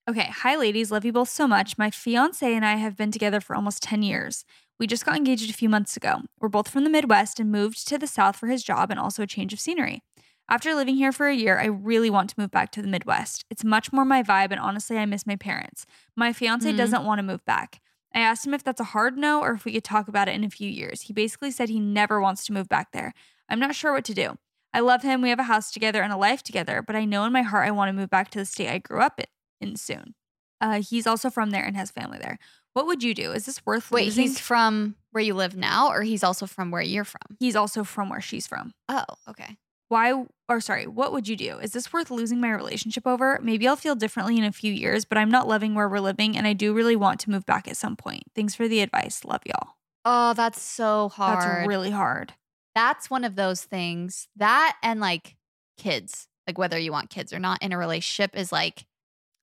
[0.08, 0.30] Okay.
[0.42, 0.90] Hi, ladies.
[0.90, 1.76] Love you both so much.
[1.78, 4.44] My fiance and I have been together for almost 10 years.
[4.78, 6.22] We just got engaged a few months ago.
[6.40, 9.22] We're both from the Midwest and moved to the South for his job and also
[9.22, 10.02] a change of scenery.
[10.50, 13.44] After living here for a year, I really want to move back to the Midwest.
[13.50, 15.84] It's much more my vibe, and honestly, I miss my parents.
[16.16, 16.76] My fiance Mhm.
[16.76, 17.80] doesn't want to move back.
[18.14, 20.34] I asked him if that's a hard no or if we could talk about it
[20.34, 21.02] in a few years.
[21.02, 23.12] He basically said he never wants to move back there.
[23.50, 24.38] I'm not sure what to do.
[24.72, 25.20] I love him.
[25.20, 27.66] We have a house together and a life together, but I know in my heart
[27.66, 29.26] I want to move back to the state I grew up in,
[29.60, 30.14] in soon.
[30.60, 32.38] Uh, he's also from there and has family there.
[32.72, 33.32] What would you do?
[33.32, 34.22] Is this worth Wait, losing?
[34.22, 37.36] he's from where you live now, or he's also from where you're from?
[37.38, 38.72] he's also from where she's from.
[38.88, 39.58] Oh, okay.
[39.88, 41.58] Why, or sorry, what would you do?
[41.58, 43.38] Is this worth losing my relationship over?
[43.42, 46.36] Maybe I'll feel differently in a few years, but I'm not loving where we're living
[46.36, 48.24] and I do really want to move back at some point.
[48.34, 49.24] Thanks for the advice.
[49.24, 49.74] Love y'all.
[50.04, 51.40] Oh, that's so hard.
[51.42, 52.34] That's really hard.
[52.74, 55.36] that's one of those things that and like
[55.78, 58.84] kids like whether you want kids or not in a relationship is like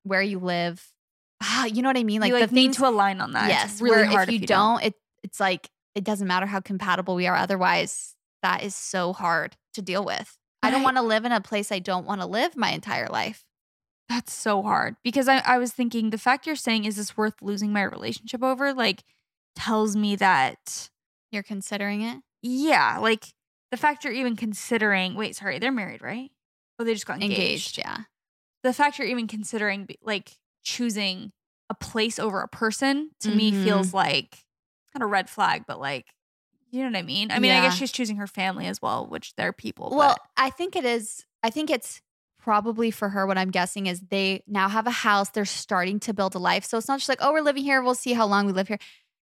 [0.03, 0.91] where you live
[1.43, 3.31] ah, you know what i mean like, you like the need things to align on
[3.33, 3.47] that.
[3.49, 4.93] yes It's really where hard if you, don't, it
[5.23, 9.81] it's like it doesn't matter how compatible we are otherwise that is so hard to
[9.81, 12.55] deal with i don't want to live in a place i don't want to live
[12.57, 13.45] my entire life
[14.07, 17.41] That's so hard because I, I was thinking the fact you're saying, is this worth
[17.41, 18.73] losing my relationship over?
[18.73, 19.03] Like,
[19.55, 20.89] tells me that,
[21.31, 23.33] you're considering it yeah, like
[23.71, 26.31] the fact you're even considering, wait, sorry, they're married, right?
[26.77, 27.31] Oh, they just got engaged.
[27.31, 28.03] engaged yeah
[28.63, 31.31] The fact you're even considering, like, choosing
[31.69, 33.55] a place over a person to me Mhm.
[33.63, 34.45] feels like
[34.93, 36.07] not a red flag, but like,
[36.75, 37.31] you know what I mean?
[37.31, 39.93] I mean, I guess she's choosing her family as well, which they're people.
[39.95, 41.25] Well, but I think it is.
[41.43, 42.01] I think it's
[42.37, 43.25] probably for her.
[43.25, 45.29] What I'm guessing is they now have a house.
[45.29, 46.65] They're starting to build a life.
[46.65, 47.81] So it's not just like, oh, we're living here.
[47.81, 48.79] We'll see how long we live here.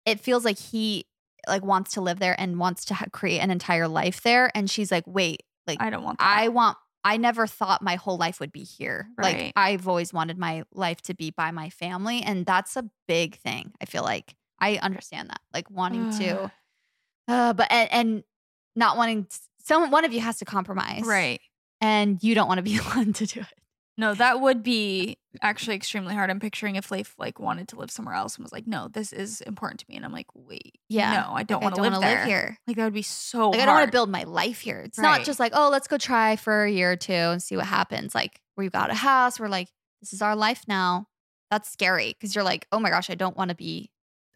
[0.06, 1.06] It feels like he
[1.48, 4.50] like wants to live there and wants to ha- create an entire life there.
[4.54, 6.38] And she's like, wait, like I don't want that.
[6.38, 6.76] I want.
[7.04, 9.08] I never thought my whole life would be here.
[9.18, 9.36] Right.
[9.46, 13.36] Like I've always wanted my life to be by my family, and that's a big
[13.36, 13.72] thing.
[13.80, 16.52] I feel like I understand that, like wanting to,
[17.28, 18.24] uh, but and, and
[18.76, 19.26] not wanting.
[19.64, 21.40] Someone, one of you has to compromise, right.
[21.80, 23.46] and you don't want to be the one to do it.
[23.98, 26.30] No, that would be actually extremely hard.
[26.30, 29.12] I'm picturing if Leif like wanted to live somewhere else and was like, "No, this
[29.12, 31.12] is important to me," and I'm like, "Wait, Yeah.
[31.28, 32.24] no, I don't Like, want to live there.
[32.24, 32.58] here.
[32.66, 33.50] Like that would be so.
[33.50, 34.80] Like I don't want to build my life here.
[34.80, 35.18] It's Right.
[35.18, 37.66] not just like, oh, let's go try for a year or two and see what
[37.66, 38.14] happens.
[38.14, 39.38] Like we've got a house.
[39.38, 39.68] We're like,
[40.00, 41.06] this is our life now.
[41.50, 43.90] That's scary because you're like, oh my gosh, I don't want to be.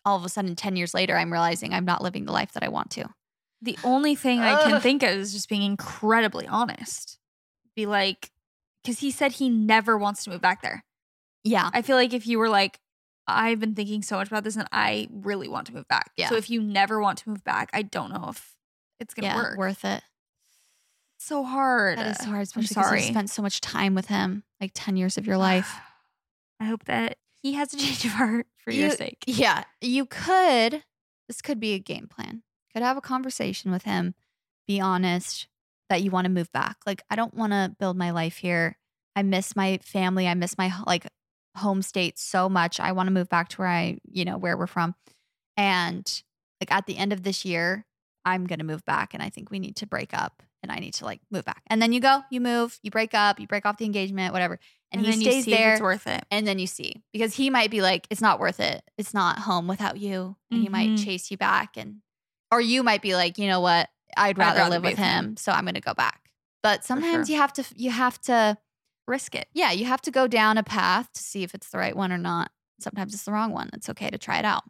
[0.07, 2.63] All of a sudden, ten years later, I'm realizing I'm not living the life that
[2.63, 3.09] I want to.
[3.61, 7.19] The only thing I can think of is just being incredibly honest.
[7.75, 8.31] Be like,
[8.83, 10.85] because he said he never wants to move back there.
[11.45, 12.79] Yeah, I feel like if you were like,
[13.27, 16.13] I've been thinking so much about this and I really want to move back.
[16.17, 16.29] Yeah.
[16.29, 18.55] So if you never want to move back, I don't know if
[19.01, 19.59] it's gonna yeah, work.
[19.59, 20.03] worth it.
[21.17, 21.99] It's so hard.
[21.99, 23.01] That is so hard, I'm especially because sorry.
[23.01, 25.75] you spent so much time with him, like ten years of your life.
[26.61, 29.25] I hope that he has a change of heart for your sake.
[29.27, 30.83] Yeah, you could.
[31.29, 32.43] This could be a game plan.
[32.73, 34.15] Could have a conversation with him.
[34.67, 35.49] Be honest
[35.89, 36.79] that you want to move back.
[36.87, 38.77] Like I don't want to build my life here.
[39.15, 40.27] I miss my family.
[40.27, 41.07] I miss my like
[41.57, 42.81] home state so much.
[42.81, 44.95] I want to move back to where I, you know, where we're from.
[45.57, 46.23] And
[46.61, 47.87] like at the end of this year,
[48.25, 50.81] I'm going to move back and I think we need to break up and I
[50.81, 51.63] need to like move back.
[51.69, 54.59] And then you go, you move, you break up, you break off the engagement, whatever.
[54.93, 56.25] And, he then stays you see if there it's worth it.
[56.31, 59.39] and then you see because he might be like it's not worth it it's not
[59.41, 61.05] home without you and he might Mhm.
[61.05, 62.03] chase you back and
[62.53, 65.37] or you might be like you know what i'd rather, rather live with him, him.
[65.37, 66.31] so i'm going to go back
[66.63, 67.35] but sometimes sure.
[67.35, 68.57] you have to you have to
[69.09, 69.49] Risk it.
[69.53, 72.11] yeah you have to go down a path to see if it's the right one
[72.13, 74.63] or not sometimes it's the wrong one it's okay to try it out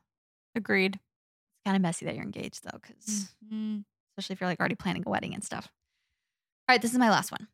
[0.55, 0.95] Agreed.
[0.97, 3.85] it's kind of messy that you're engaged though because Mhm.
[4.17, 5.69] especially if you're like already planning a wedding and stuff.
[6.69, 7.47] All right, this is my last one.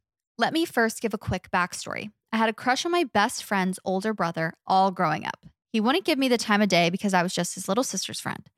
[0.42, 2.10] Let me first give a quick backstory.
[2.32, 5.46] I had a crush on my best friend's older brother all growing up.
[5.72, 8.18] He wouldn't give me the time of day because I was just his little sister's
[8.18, 8.50] friend.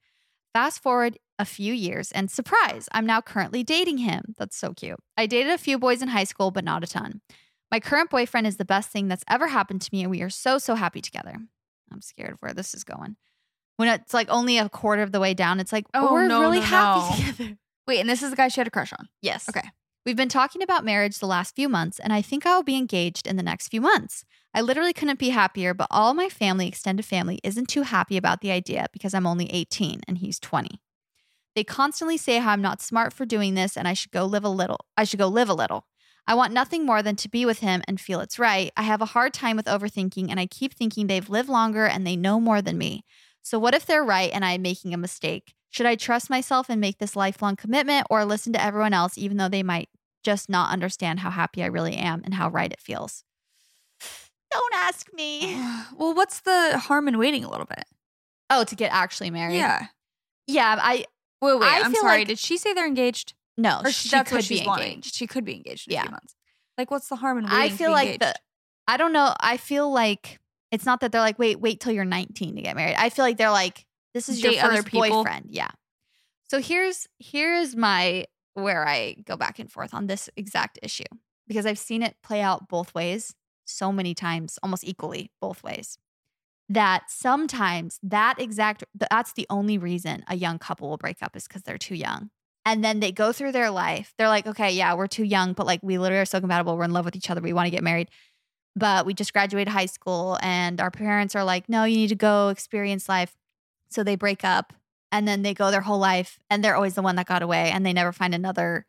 [0.54, 4.34] Fast forward a few years, and surprise, I'm now currently dating him.
[4.38, 4.98] That's so cute.
[5.18, 7.20] I dated a few boys in high school, but not a ton.
[7.70, 10.30] My current boyfriend is the best thing that's ever happened to me, and we are
[10.30, 11.36] so, so happy together.
[11.92, 13.16] I'm scared of where this is going.
[13.76, 16.28] When it's like only a quarter of the way down, it's like, oh, Oh, we're
[16.28, 17.26] no, really no, happy no.
[17.32, 17.58] together.
[17.86, 19.06] Wait, and this is the guy she had a crush on.
[19.20, 19.50] Yes.
[19.50, 19.68] Okay.
[20.04, 22.76] We've been talking about marriage the last few months, and I think I will be
[22.76, 24.26] engaged in the next few months.
[24.52, 28.42] I literally couldn't be happier, but all my family, extended family, isn't too happy about
[28.42, 30.78] the idea because I'm only 18 and he's 20.
[31.56, 34.44] They constantly say how I'm not smart for doing this and I should go live
[34.44, 34.84] a little.
[34.94, 35.86] I should go live a little.
[36.26, 38.72] I want nothing more than to be with him and feel it's right.
[38.76, 42.06] I have a hard time with overthinking and I keep thinking they've lived longer and
[42.06, 43.04] they know more than me.
[43.42, 45.54] So what if they're right and I'm making a mistake?
[45.74, 49.38] Should I trust myself and make this lifelong commitment or listen to everyone else even
[49.38, 49.88] though they might
[50.22, 53.24] just not understand how happy I really am and how right it feels?
[54.52, 55.52] Don't ask me.
[55.96, 57.86] well, what's the harm in waiting a little bit?
[58.50, 59.56] Oh, to get actually married.
[59.56, 59.86] Yeah.
[60.46, 61.06] Yeah, I
[61.42, 61.66] Wait, wait.
[61.68, 62.18] I I'm feel sorry.
[62.18, 63.34] like- Did she say they're engaged?
[63.56, 64.92] no, Or she that's could what she's be wanting.
[64.92, 65.16] engaged.
[65.16, 66.36] She could be engaged in a few months.
[66.78, 67.58] Like, what's the harm in waiting?
[67.58, 68.22] I feel like engaged?
[68.22, 68.34] the
[68.86, 69.34] I don't know.
[69.40, 70.38] I feel like
[70.70, 72.94] it's not that they're like, wait, wait till you're 19 to get married.
[72.96, 73.84] I feel like they're like,
[74.14, 75.46] this is your Date other first boyfriend.
[75.50, 75.70] Yeah.
[76.48, 81.04] So here's here's my where I go back and forth on this exact issue
[81.46, 83.34] because I've seen it play out both ways
[83.64, 85.98] so many times, almost equally both ways.
[86.68, 91.46] That sometimes that exact that's the only reason a young couple will break up is
[91.46, 92.30] because they're too young.
[92.66, 94.14] And then they go through their life.
[94.16, 96.78] They're like, okay, yeah, we're too young, but like we literally are so compatible.
[96.78, 97.42] We're in love with each other.
[97.42, 98.08] We want to get married.
[98.76, 102.14] But we just graduated high school and our parents are like, no, you need to
[102.14, 103.36] go experience life.
[103.94, 104.72] So they break up
[105.12, 107.70] and then they go their whole life and they're always the one that got away
[107.70, 108.86] and they never find another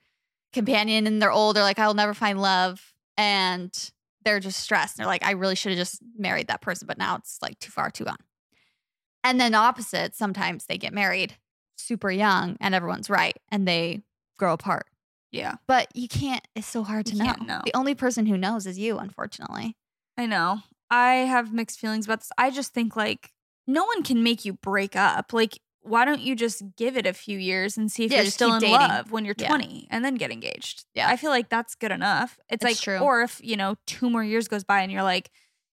[0.51, 1.56] companion and they're old.
[1.56, 2.93] They're like, I'll never find love.
[3.16, 3.72] And
[4.24, 4.97] they're just stressed.
[4.97, 7.70] They're like, I really should have just married that person, but now it's like too
[7.70, 8.18] far, too gone.
[9.24, 11.36] And then opposite, sometimes they get married
[11.78, 14.01] super young and everyone's right and they
[14.39, 14.88] grow apart.
[15.32, 15.56] Yeah.
[15.68, 17.26] But you can't, it's so hard to You know.
[17.26, 17.62] can't know.
[17.64, 19.76] The only person who knows is you, unfortunately.
[20.18, 20.62] I know.
[20.89, 22.32] I have mixed feelings about this.
[22.39, 23.32] I just think like
[23.68, 25.34] no one can make you break up.
[25.34, 28.32] Like, why don't you just give it a few years and see if Yeah, you're
[28.32, 28.78] still in dating.
[28.80, 29.47] love when you're Yeah.
[29.49, 30.86] 20 and then get engaged?
[30.95, 31.07] Yeah.
[31.07, 32.38] I feel like that's good enough.
[32.49, 32.97] It's, It's like, true.
[32.99, 35.30] or if, you know, two more years goes by and you're like,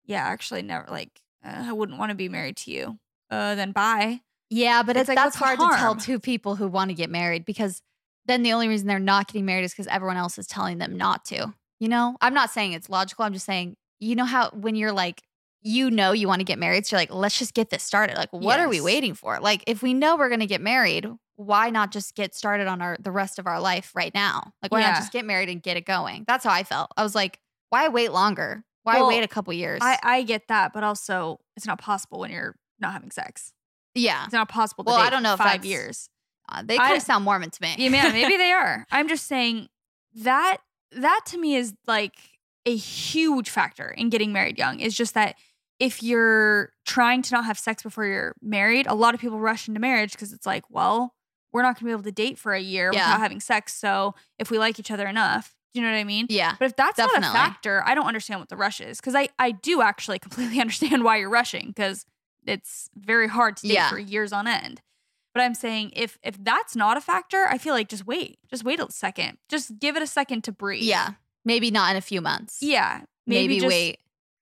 [0.04, 1.10] yeah, actually, never, like,
[1.44, 2.98] uh, I wouldn't want to be married to you,
[3.30, 4.20] uh, then bye.
[4.48, 6.94] Yeah, but It's it's, like, that's hard the to tell two people who want to
[6.94, 7.82] get married because
[8.26, 10.96] then the only reason they're not getting married is because everyone else is telling them
[10.96, 11.52] not to.
[11.80, 13.24] You know, I'm not saying it's logical.
[13.24, 15.22] I'm just saying, you know how when you're like,
[15.66, 18.16] you know, you want to get married, so you're like, let's just get this started.
[18.16, 19.40] Like, what are we waiting for?
[19.40, 22.96] Like, if we know we're gonna get married, why not just get started on our
[23.00, 24.52] the rest of our life right now?
[24.62, 24.90] Like, why Yeah.
[24.90, 26.24] not just get married and get it going?
[26.28, 26.90] That's how I felt.
[26.96, 27.40] I was like,
[27.70, 28.64] why wait longer?
[28.84, 29.80] Why Well, wait a couple years?
[29.82, 33.52] I, I get that, but also it's not possible when you're not having sex.
[33.96, 34.22] yeah.
[34.24, 36.08] It's not possible to Well, I don't know if five years.
[36.48, 37.74] Uh, they kind of sound Mormon to me.
[37.76, 38.86] Yeah, man, maybe they are.
[38.92, 39.66] I'm just saying
[40.14, 40.58] that
[40.92, 42.14] that to me is like
[42.64, 44.78] a huge factor in getting married young.
[44.78, 45.34] Is just that
[45.78, 49.68] if you're trying to not have sex before you're married, a lot of people rush
[49.68, 51.14] into marriage because it's like, well,
[51.52, 53.06] we're not going to be able to date for a year Yeah.
[53.06, 53.74] without having sex.
[53.74, 56.26] So if we like each other enough, do you know what I mean?
[56.30, 56.54] yeah.
[56.58, 59.28] But if that's not a factor, I don't understand what the rush is because I
[59.38, 62.06] I do actually completely understand why you're rushing because
[62.46, 63.90] it's very hard to date Yeah.
[63.90, 64.80] for years on end.
[65.34, 68.64] But I'm saying if if that's not a factor, I feel like just wait, just
[68.64, 70.82] wait a second, just give it a second to breathe.
[70.84, 71.10] Yeah.
[71.44, 72.58] Maybe not in a few months.
[72.62, 73.98] yeah, maybe, Maybe, wait.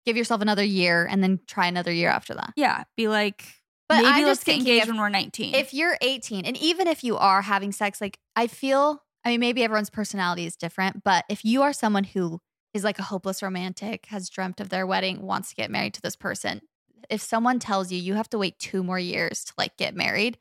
[0.06, 2.52] Give yourself another year and then try another year after that.
[2.56, 3.44] Yeah, be like,
[3.88, 5.54] But maybe I'm let's just get engaged if- when we're 19.
[5.54, 9.40] If you're 18, and even if you are having sex, like I feel, I mean,
[9.40, 12.40] maybe everyone's personality is different, but if you are someone who
[12.74, 16.02] is like a hopeless romantic, has dreamt of their wedding, wants to get married to
[16.02, 16.60] this person,
[17.08, 20.38] if someone tells you you have to wait two more years to like get married,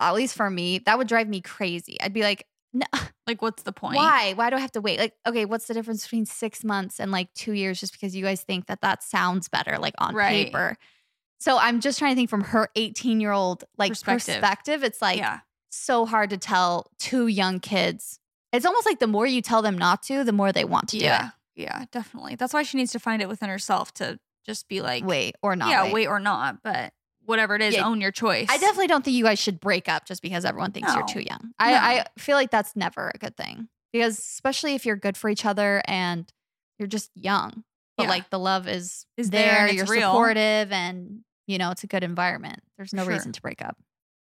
[0.00, 2.00] at least for me, that would drive me crazy.
[2.00, 2.84] I'd be like, no,
[3.26, 3.96] like, what's the point?
[3.96, 4.32] why?
[4.34, 4.98] Why do I have to wait?
[4.98, 8.22] Like, okay, what's the difference between six months and like two years just because you
[8.24, 10.46] guys think that that sounds better, like on Right.
[10.46, 10.76] paper?
[11.38, 14.34] So I'm just trying to think from her 18 year old like Perspective.
[14.40, 14.82] perspective.
[14.84, 18.18] It's like yeah, so hard to tell two young kids.
[18.52, 20.98] It's almost like the more you tell them not to, the more they want to
[20.98, 21.04] do.
[21.04, 22.34] yeah, yeah, definitely.
[22.36, 25.06] That's why she needs to find it within herself to just be do like, it.
[25.06, 25.68] Wait or not.
[25.70, 26.92] yeah, wait or not, but
[27.26, 27.86] whatever it is, Yeah.
[27.86, 28.46] own your choice.
[28.50, 31.20] I definitely don't think you guys should break up just because everyone thinks you're too
[31.22, 31.52] young.
[31.58, 31.76] I, No.
[31.78, 35.44] I feel like that's never a good thing because especially if you're good for each
[35.44, 36.30] other and
[36.78, 37.64] you're just young,
[37.96, 38.08] but Yeah.
[38.10, 40.10] like the love is Is there there, you're real.
[40.12, 42.62] supportive, and you know it's a good environment.
[42.76, 43.12] There's no Sure.
[43.12, 43.76] reason to break up.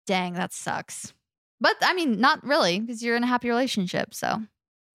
[0.08, 1.14] Dang, that sucks.
[1.62, 4.28] But I mean, not really because you're in a happy relationship, so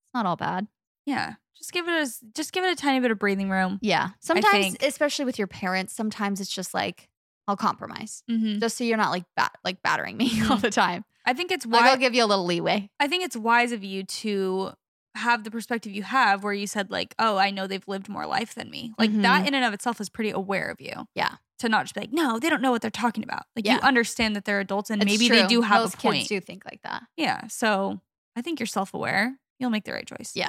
[0.05, 0.67] it's not all bad.
[1.07, 3.79] Yeah, just give it a just give it a tiny bit of breathing room.
[3.83, 7.09] Yeah, sometimes, especially with your parents, sometimes it's just like
[7.47, 8.59] I'll compromise Mm-hmm.
[8.61, 10.63] just so you're not like bat- like battering me all Mhm.
[10.63, 11.05] the time.
[11.27, 12.91] I think it's Like why I'll give you a little leeway.
[13.01, 14.73] I think it's wise of you to
[15.15, 18.27] have the perspective you have where you said like, "Oh, I know they've lived more
[18.27, 20.91] life than me." Like that in and of itself is pretty aware of you.
[20.91, 21.03] Mm-hmm.
[21.15, 21.37] Yeah.
[21.61, 23.79] To not just be like, "No, they don't know what they're talking about." Like you
[23.83, 26.17] understand that they're adults and It's maybe they do have a point.
[26.17, 27.05] Kids do think like that.
[27.17, 27.47] Yeah.
[27.47, 28.01] So,
[28.37, 29.37] I think you're self-aware.
[29.61, 30.33] You'll make the right choice.
[30.35, 30.49] Yeah.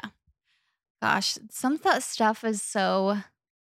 [1.01, 3.17] Gosh, some of that stuff is so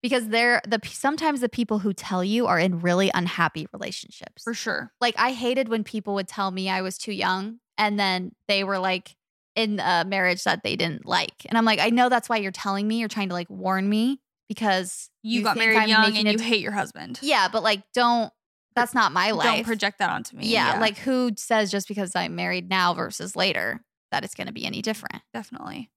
[0.03, 4.43] because they're the sometimes the people who tell you are in really unhappy relationships.
[4.45, 4.93] For sure.
[5.01, 8.65] Like I hated when people would tell me I was too young and then they
[8.65, 9.17] were like
[9.57, 11.45] in a marriage that they didn't like.
[11.47, 12.99] And I'm like, I know that's why you're telling me.
[13.01, 16.45] You're trying to like warn me because You, got married I'm young and you d-
[16.45, 17.19] hate your husband.
[17.23, 18.33] Yeah, but like don't
[18.75, 19.47] that's not my life.
[19.47, 20.47] Don't project that onto me.
[20.47, 23.81] yeah, like who says just because I'm married now versus later
[24.13, 25.23] that it's going to be any different?
[25.35, 25.91] Definitely.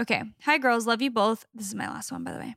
[0.00, 0.22] Okay.
[0.44, 0.86] Hi, girls.
[0.86, 1.44] Love you both.
[1.52, 2.56] This is my last one, by the way.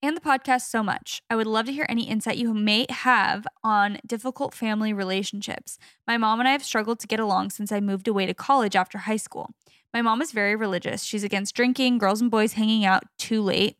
[0.00, 1.22] And the podcast so much.
[1.28, 5.76] I would love to hear any insight you may have on difficult family relationships.
[6.06, 8.76] My mom and I have struggled to get along since I moved away to college
[8.76, 9.50] after high school.
[9.92, 11.02] My mom is very religious.
[11.02, 13.76] She's against drinking, girls and boys hanging out too late,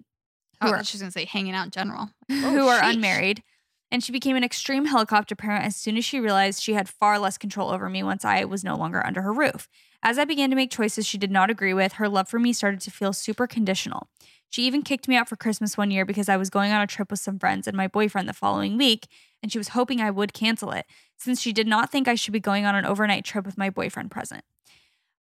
[0.60, 2.10] Oh, I are- thought she was going to say hanging out in general.
[2.30, 3.44] Oh, who are unmarried.
[3.92, 7.18] And she became an extreme helicopter parent as soon as she realized she had far
[7.18, 9.68] less control over me once I was no longer under her roof.
[10.02, 12.52] As I began to make choices she did not agree with, her love for me
[12.52, 14.08] started to feel super conditional.
[14.50, 16.86] She even kicked me out for Christmas one year because I was going on a
[16.86, 19.06] trip with some friends and my boyfriend the following week,
[19.42, 20.86] and she was hoping I would cancel it
[21.16, 23.70] since she did not think I should be going on an overnight trip with my
[23.70, 24.44] boyfriend present.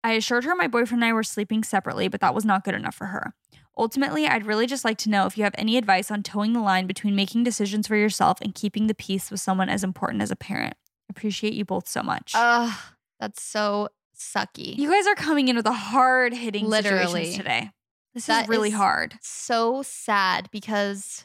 [0.04, 2.74] I assured her my boyfriend and I were sleeping separately, but that was not good
[2.74, 3.34] enough for her.
[3.78, 6.60] Ultimately, I'd really just like to know if you have any advice on toeing the
[6.60, 10.30] line between making decisions for yourself and keeping the peace with someone as important as
[10.30, 10.74] a parent.
[11.08, 12.32] Appreciate you both so much.
[12.34, 12.76] Ugh,
[13.20, 14.76] that's so sucky.
[14.76, 17.32] you guys are coming in with a hard hitting Literally.
[17.34, 17.70] today.
[18.14, 19.18] This That is really is- hard.
[19.22, 21.24] so sad because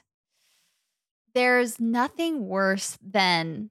[1.34, 3.70] there's nothing worse than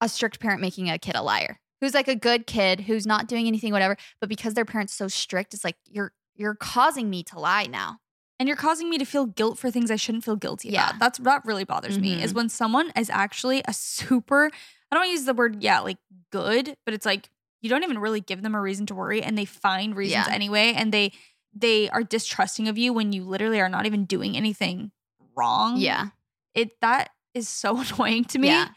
[0.00, 3.28] a strict parent making a kid a liar who's like a good kid who's not
[3.28, 7.22] doing anything whatever but because their parents so strict it's like you're you're causing me
[7.22, 7.98] to lie now
[8.40, 10.88] And you're causing me to feel guilt for things I shouldn't feel guilty Yeah.
[10.90, 10.98] about.
[11.00, 12.36] That's that really bothers me is Mhm.
[12.36, 14.50] when someone is actually a super
[14.90, 15.98] I don't use the word yeah, like
[16.30, 17.28] good, but it's like
[17.60, 20.34] you don't even really give them a reason to worry and they find reasons Yeah.
[20.34, 21.12] anyway and they
[21.54, 24.90] they are distrusting of you when you literally are not even doing anything
[25.36, 25.76] wrong.
[25.78, 26.08] yeah
[26.54, 28.48] It that is so annoying to me.
[28.48, 28.68] Yeah.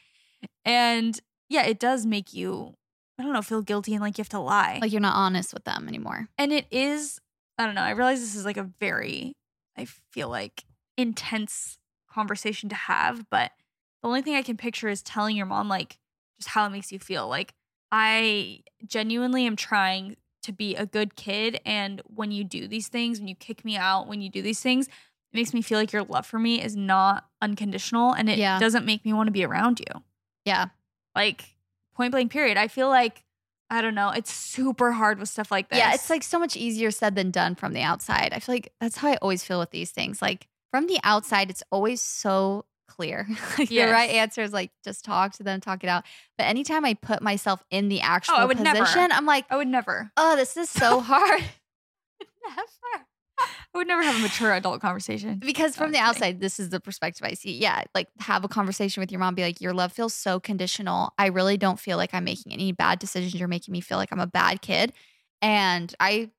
[0.66, 1.20] And
[1.50, 2.74] yeah, it does make you
[3.20, 4.78] I don't know, feel guilty and like you have to lie.
[4.82, 7.20] like you're not honest with them anymore And it is,
[7.58, 9.34] I don't know, I realize this is like a very,
[9.76, 10.64] I feel like
[10.98, 11.80] intense
[12.12, 13.52] conversation to have, but
[14.04, 15.98] the only thing I can picture is telling your mom, like,
[16.40, 17.28] just how it makes you feel.
[17.28, 17.54] Like,
[17.92, 20.16] I genuinely am trying
[20.48, 21.62] to be a good kid.
[21.66, 24.60] And when you do these things, when you kick me out, when you do these
[24.60, 24.94] things, it
[25.34, 28.60] makes me feel like your love for me is not unconditional and it Yeah.
[28.60, 30.02] doesn't make me want to be around you.
[30.46, 30.68] yeah
[31.16, 31.56] Like,
[31.96, 32.58] point blank, period.
[32.58, 33.24] I feel like,
[33.70, 35.78] I don't know, it's super hard with stuff like this.
[35.80, 38.72] yeah it's like so much easier said than done from the outside i feel like
[38.80, 42.64] that's how i always feel with these things like from the outside it's always so
[42.88, 43.28] clear
[43.60, 44.16] like the right Yes.
[44.30, 46.04] answer is like just talk to them talk it out
[46.38, 48.80] but anytime i put myself in the oh, actual Oh, would never.
[48.80, 50.12] position i'm like I would never.
[50.18, 51.44] oh this is so hard
[52.48, 53.06] Never.
[53.40, 55.38] I would never have a mature adult conversation.
[55.40, 59.02] because from the outside this is the perspective i see yeah like have a conversation
[59.02, 62.14] with your mom be like your love feels so conditional i really don't feel like
[62.14, 64.92] i'm making any bad decisions you're making me feel like i'm a bad kid
[65.42, 66.32] and i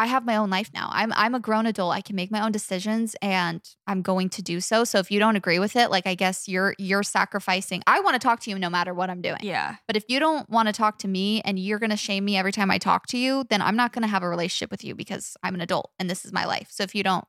[0.00, 2.40] i have my own life now i'm i'm a grown adult i can make my
[2.44, 5.90] own decisions and i'm going to do so so if you don't agree with it
[5.90, 9.10] like i guess you're you're sacrificing i want to talk to you no matter what
[9.10, 9.76] i'm doing Yeah.
[9.86, 12.36] but if you don't want to talk to me and you're going to shame me
[12.36, 14.82] every time I talk to you, then I'm not going to have a relationship with
[14.84, 16.68] you because I'm an adult and this is my life.
[16.70, 17.24] So if you don't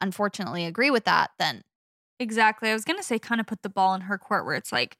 [0.00, 1.62] unfortunately agree with that, then
[2.20, 2.70] Exactly.
[2.70, 4.70] I was going to say, kind of put the ball in her court where it's
[4.70, 4.96] like,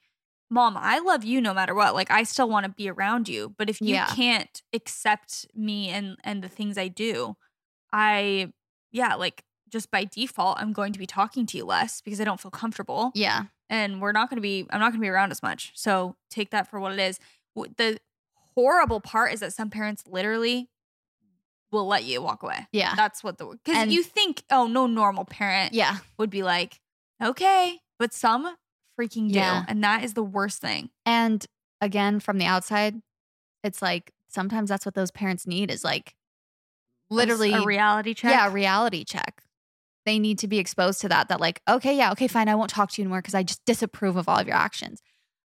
[0.54, 1.94] Mom, I love you no matter what.
[1.94, 3.54] Like, I still want to be around you.
[3.58, 4.06] But if you Yeah.
[4.06, 7.36] can't accept me and, and the things I do,
[7.92, 8.52] I,
[8.92, 12.24] yeah, like, just by default, I'm going to be talking to you less because I
[12.24, 13.10] don't feel comfortable.
[13.14, 13.44] yeah.
[13.70, 16.14] and we're not going to be i'm not going to be around as much so
[16.30, 17.18] take that for what it is
[17.78, 17.98] the
[18.54, 20.68] horrible part is that some parents literally
[21.72, 22.94] will let you walk away Yeah.
[22.94, 25.96] that's what the because you think oh no normal parent Yeah.
[26.18, 26.78] would be like
[27.22, 28.54] okay but some
[28.98, 29.64] freaking do Yeah.
[29.68, 31.44] and that is the worst thing And
[31.80, 33.00] again, from the outside,
[33.62, 36.14] it's like sometimes that's what those parents need is like
[37.10, 39.42] literally a reality check Yeah, a reality check.
[40.06, 41.28] They need to be exposed to that.
[41.28, 42.48] That like, okay, yeah, okay, fine.
[42.48, 45.00] I won't talk to you anymore because I just disapprove of all of your actions.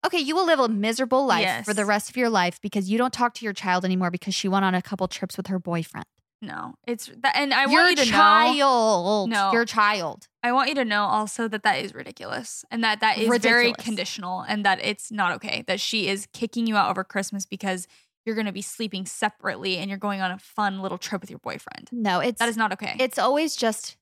[0.06, 2.96] Okay, you will live a miserable life for the rest of your life because you
[2.96, 5.58] don't talk to your child anymore because she went on a couple trips with her
[5.58, 6.06] boyfriend.
[6.40, 9.52] No it's that and i your want you to know child, No.
[9.52, 10.28] your child.
[10.42, 13.72] I want you to know also that that is ridiculous and that that is very
[13.72, 17.88] conditional and that it's not okay that she is kicking you out over Christmas because
[18.24, 21.30] you're going to be sleeping separately and you're going on a fun little trip with
[21.30, 21.88] your boyfriend.
[21.92, 22.94] No, it's That is not okay.
[23.00, 23.96] it's always just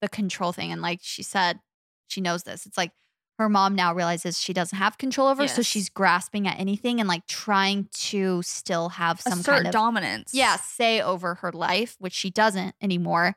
[0.00, 0.70] the control thing.
[0.70, 1.58] And like she said,
[2.06, 2.66] she knows this.
[2.66, 2.92] It's like
[3.40, 7.08] her mom now realizes she doesn't have control over, so she's grasping at anything and
[7.08, 10.32] like trying to still have some assert kind of dominance.
[10.32, 13.36] yeah, say over her life, which she doesn't anymore.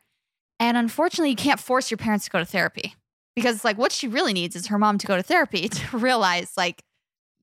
[0.60, 2.96] And unfortunately, you can't force your parents to go to therapy
[3.36, 5.98] because, it's like, what she really needs is her mom to go to therapy to
[5.98, 6.84] realize, like,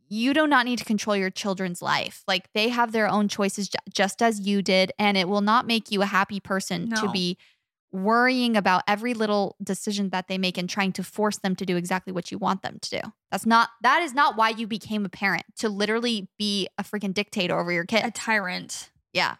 [0.09, 2.23] you do not need to control your children's life.
[2.29, 4.93] Like, they have their own choices ju- just as you did.
[4.99, 7.37] And it will not make you a happy person to be
[7.93, 11.77] worrying about every little decision that they make and trying to force them to do
[11.77, 13.01] exactly what you want them to do.
[13.31, 17.13] That's not, that is not why you became a parent to literally be a freaking
[17.13, 18.05] dictator over your kid.
[18.05, 18.91] a tyrant.
[19.13, 19.37] Yeah.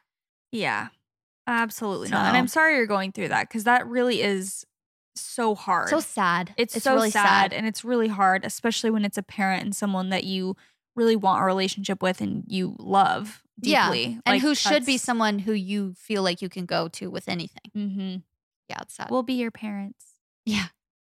[0.51, 0.89] Yeah.
[1.47, 2.27] Absolutely not.
[2.27, 4.65] And I'm sorry you're going through that because that really is
[5.17, 5.89] so hard.
[5.89, 6.55] So sad.
[6.57, 10.11] It's, so really sad, and it's really hard, especially when it's a parent and someone
[10.11, 10.57] that you
[10.97, 14.07] really want a relationship with and you love deeply.
[14.07, 14.21] Yeah.
[14.27, 17.71] And who should be someone who you feel like you can go to with anything.
[17.77, 18.23] Mhm.
[18.71, 19.09] Yeah, it's sad.
[19.11, 20.05] We'll be your parents.
[20.47, 20.67] yeah,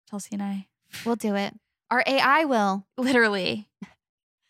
[0.09, 0.69] Chelsey and I.
[1.05, 1.53] we'll do it.
[1.91, 2.87] Our AI will.
[2.97, 3.69] Literally.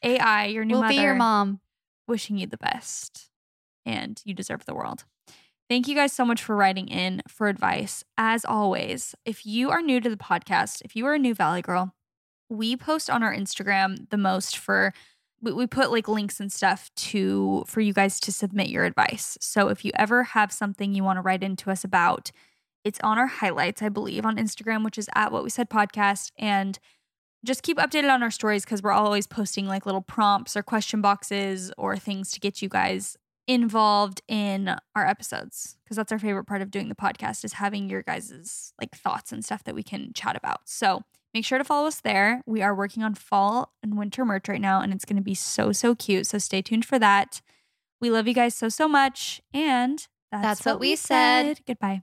[0.03, 0.95] AI, your new we'll mother.
[0.95, 1.61] be your mom.
[2.07, 3.31] Wishing you the best.
[3.87, 5.05] and you deserve the world.
[5.71, 8.05] Thank you guys so much for writing in for advice.
[8.19, 11.63] As always, if you are new to the podcast, if you are a new Valley
[11.63, 11.95] Girl,
[12.51, 14.93] we post on our Instagram the most for
[15.41, 19.39] we, we put like links and stuff to for you guys to submit your advice.
[19.41, 22.33] So if you ever have something you want to write into us about,
[22.85, 26.33] it's on our highlights, I believe, on Instagram, which is at what we said podcast.
[26.39, 26.79] And
[27.45, 31.01] just keep updated on our stories because we're always posting like little prompts or question
[31.01, 33.17] boxes or things to get you guys
[33.47, 37.89] involved in our episodes because that's our favorite part of doing the podcast is having
[37.89, 40.61] your guys' like thoughts and stuff that we can chat about.
[40.69, 41.03] So
[41.35, 42.43] make sure to follow us there.
[42.47, 45.35] We are working on fall and winter merch right now and it's going to be
[45.35, 46.27] so so cute.
[46.27, 47.41] So stay tuned for that.
[48.01, 51.61] We love you guys so so much and that's, That's what we said.
[51.67, 52.03] Goodbye.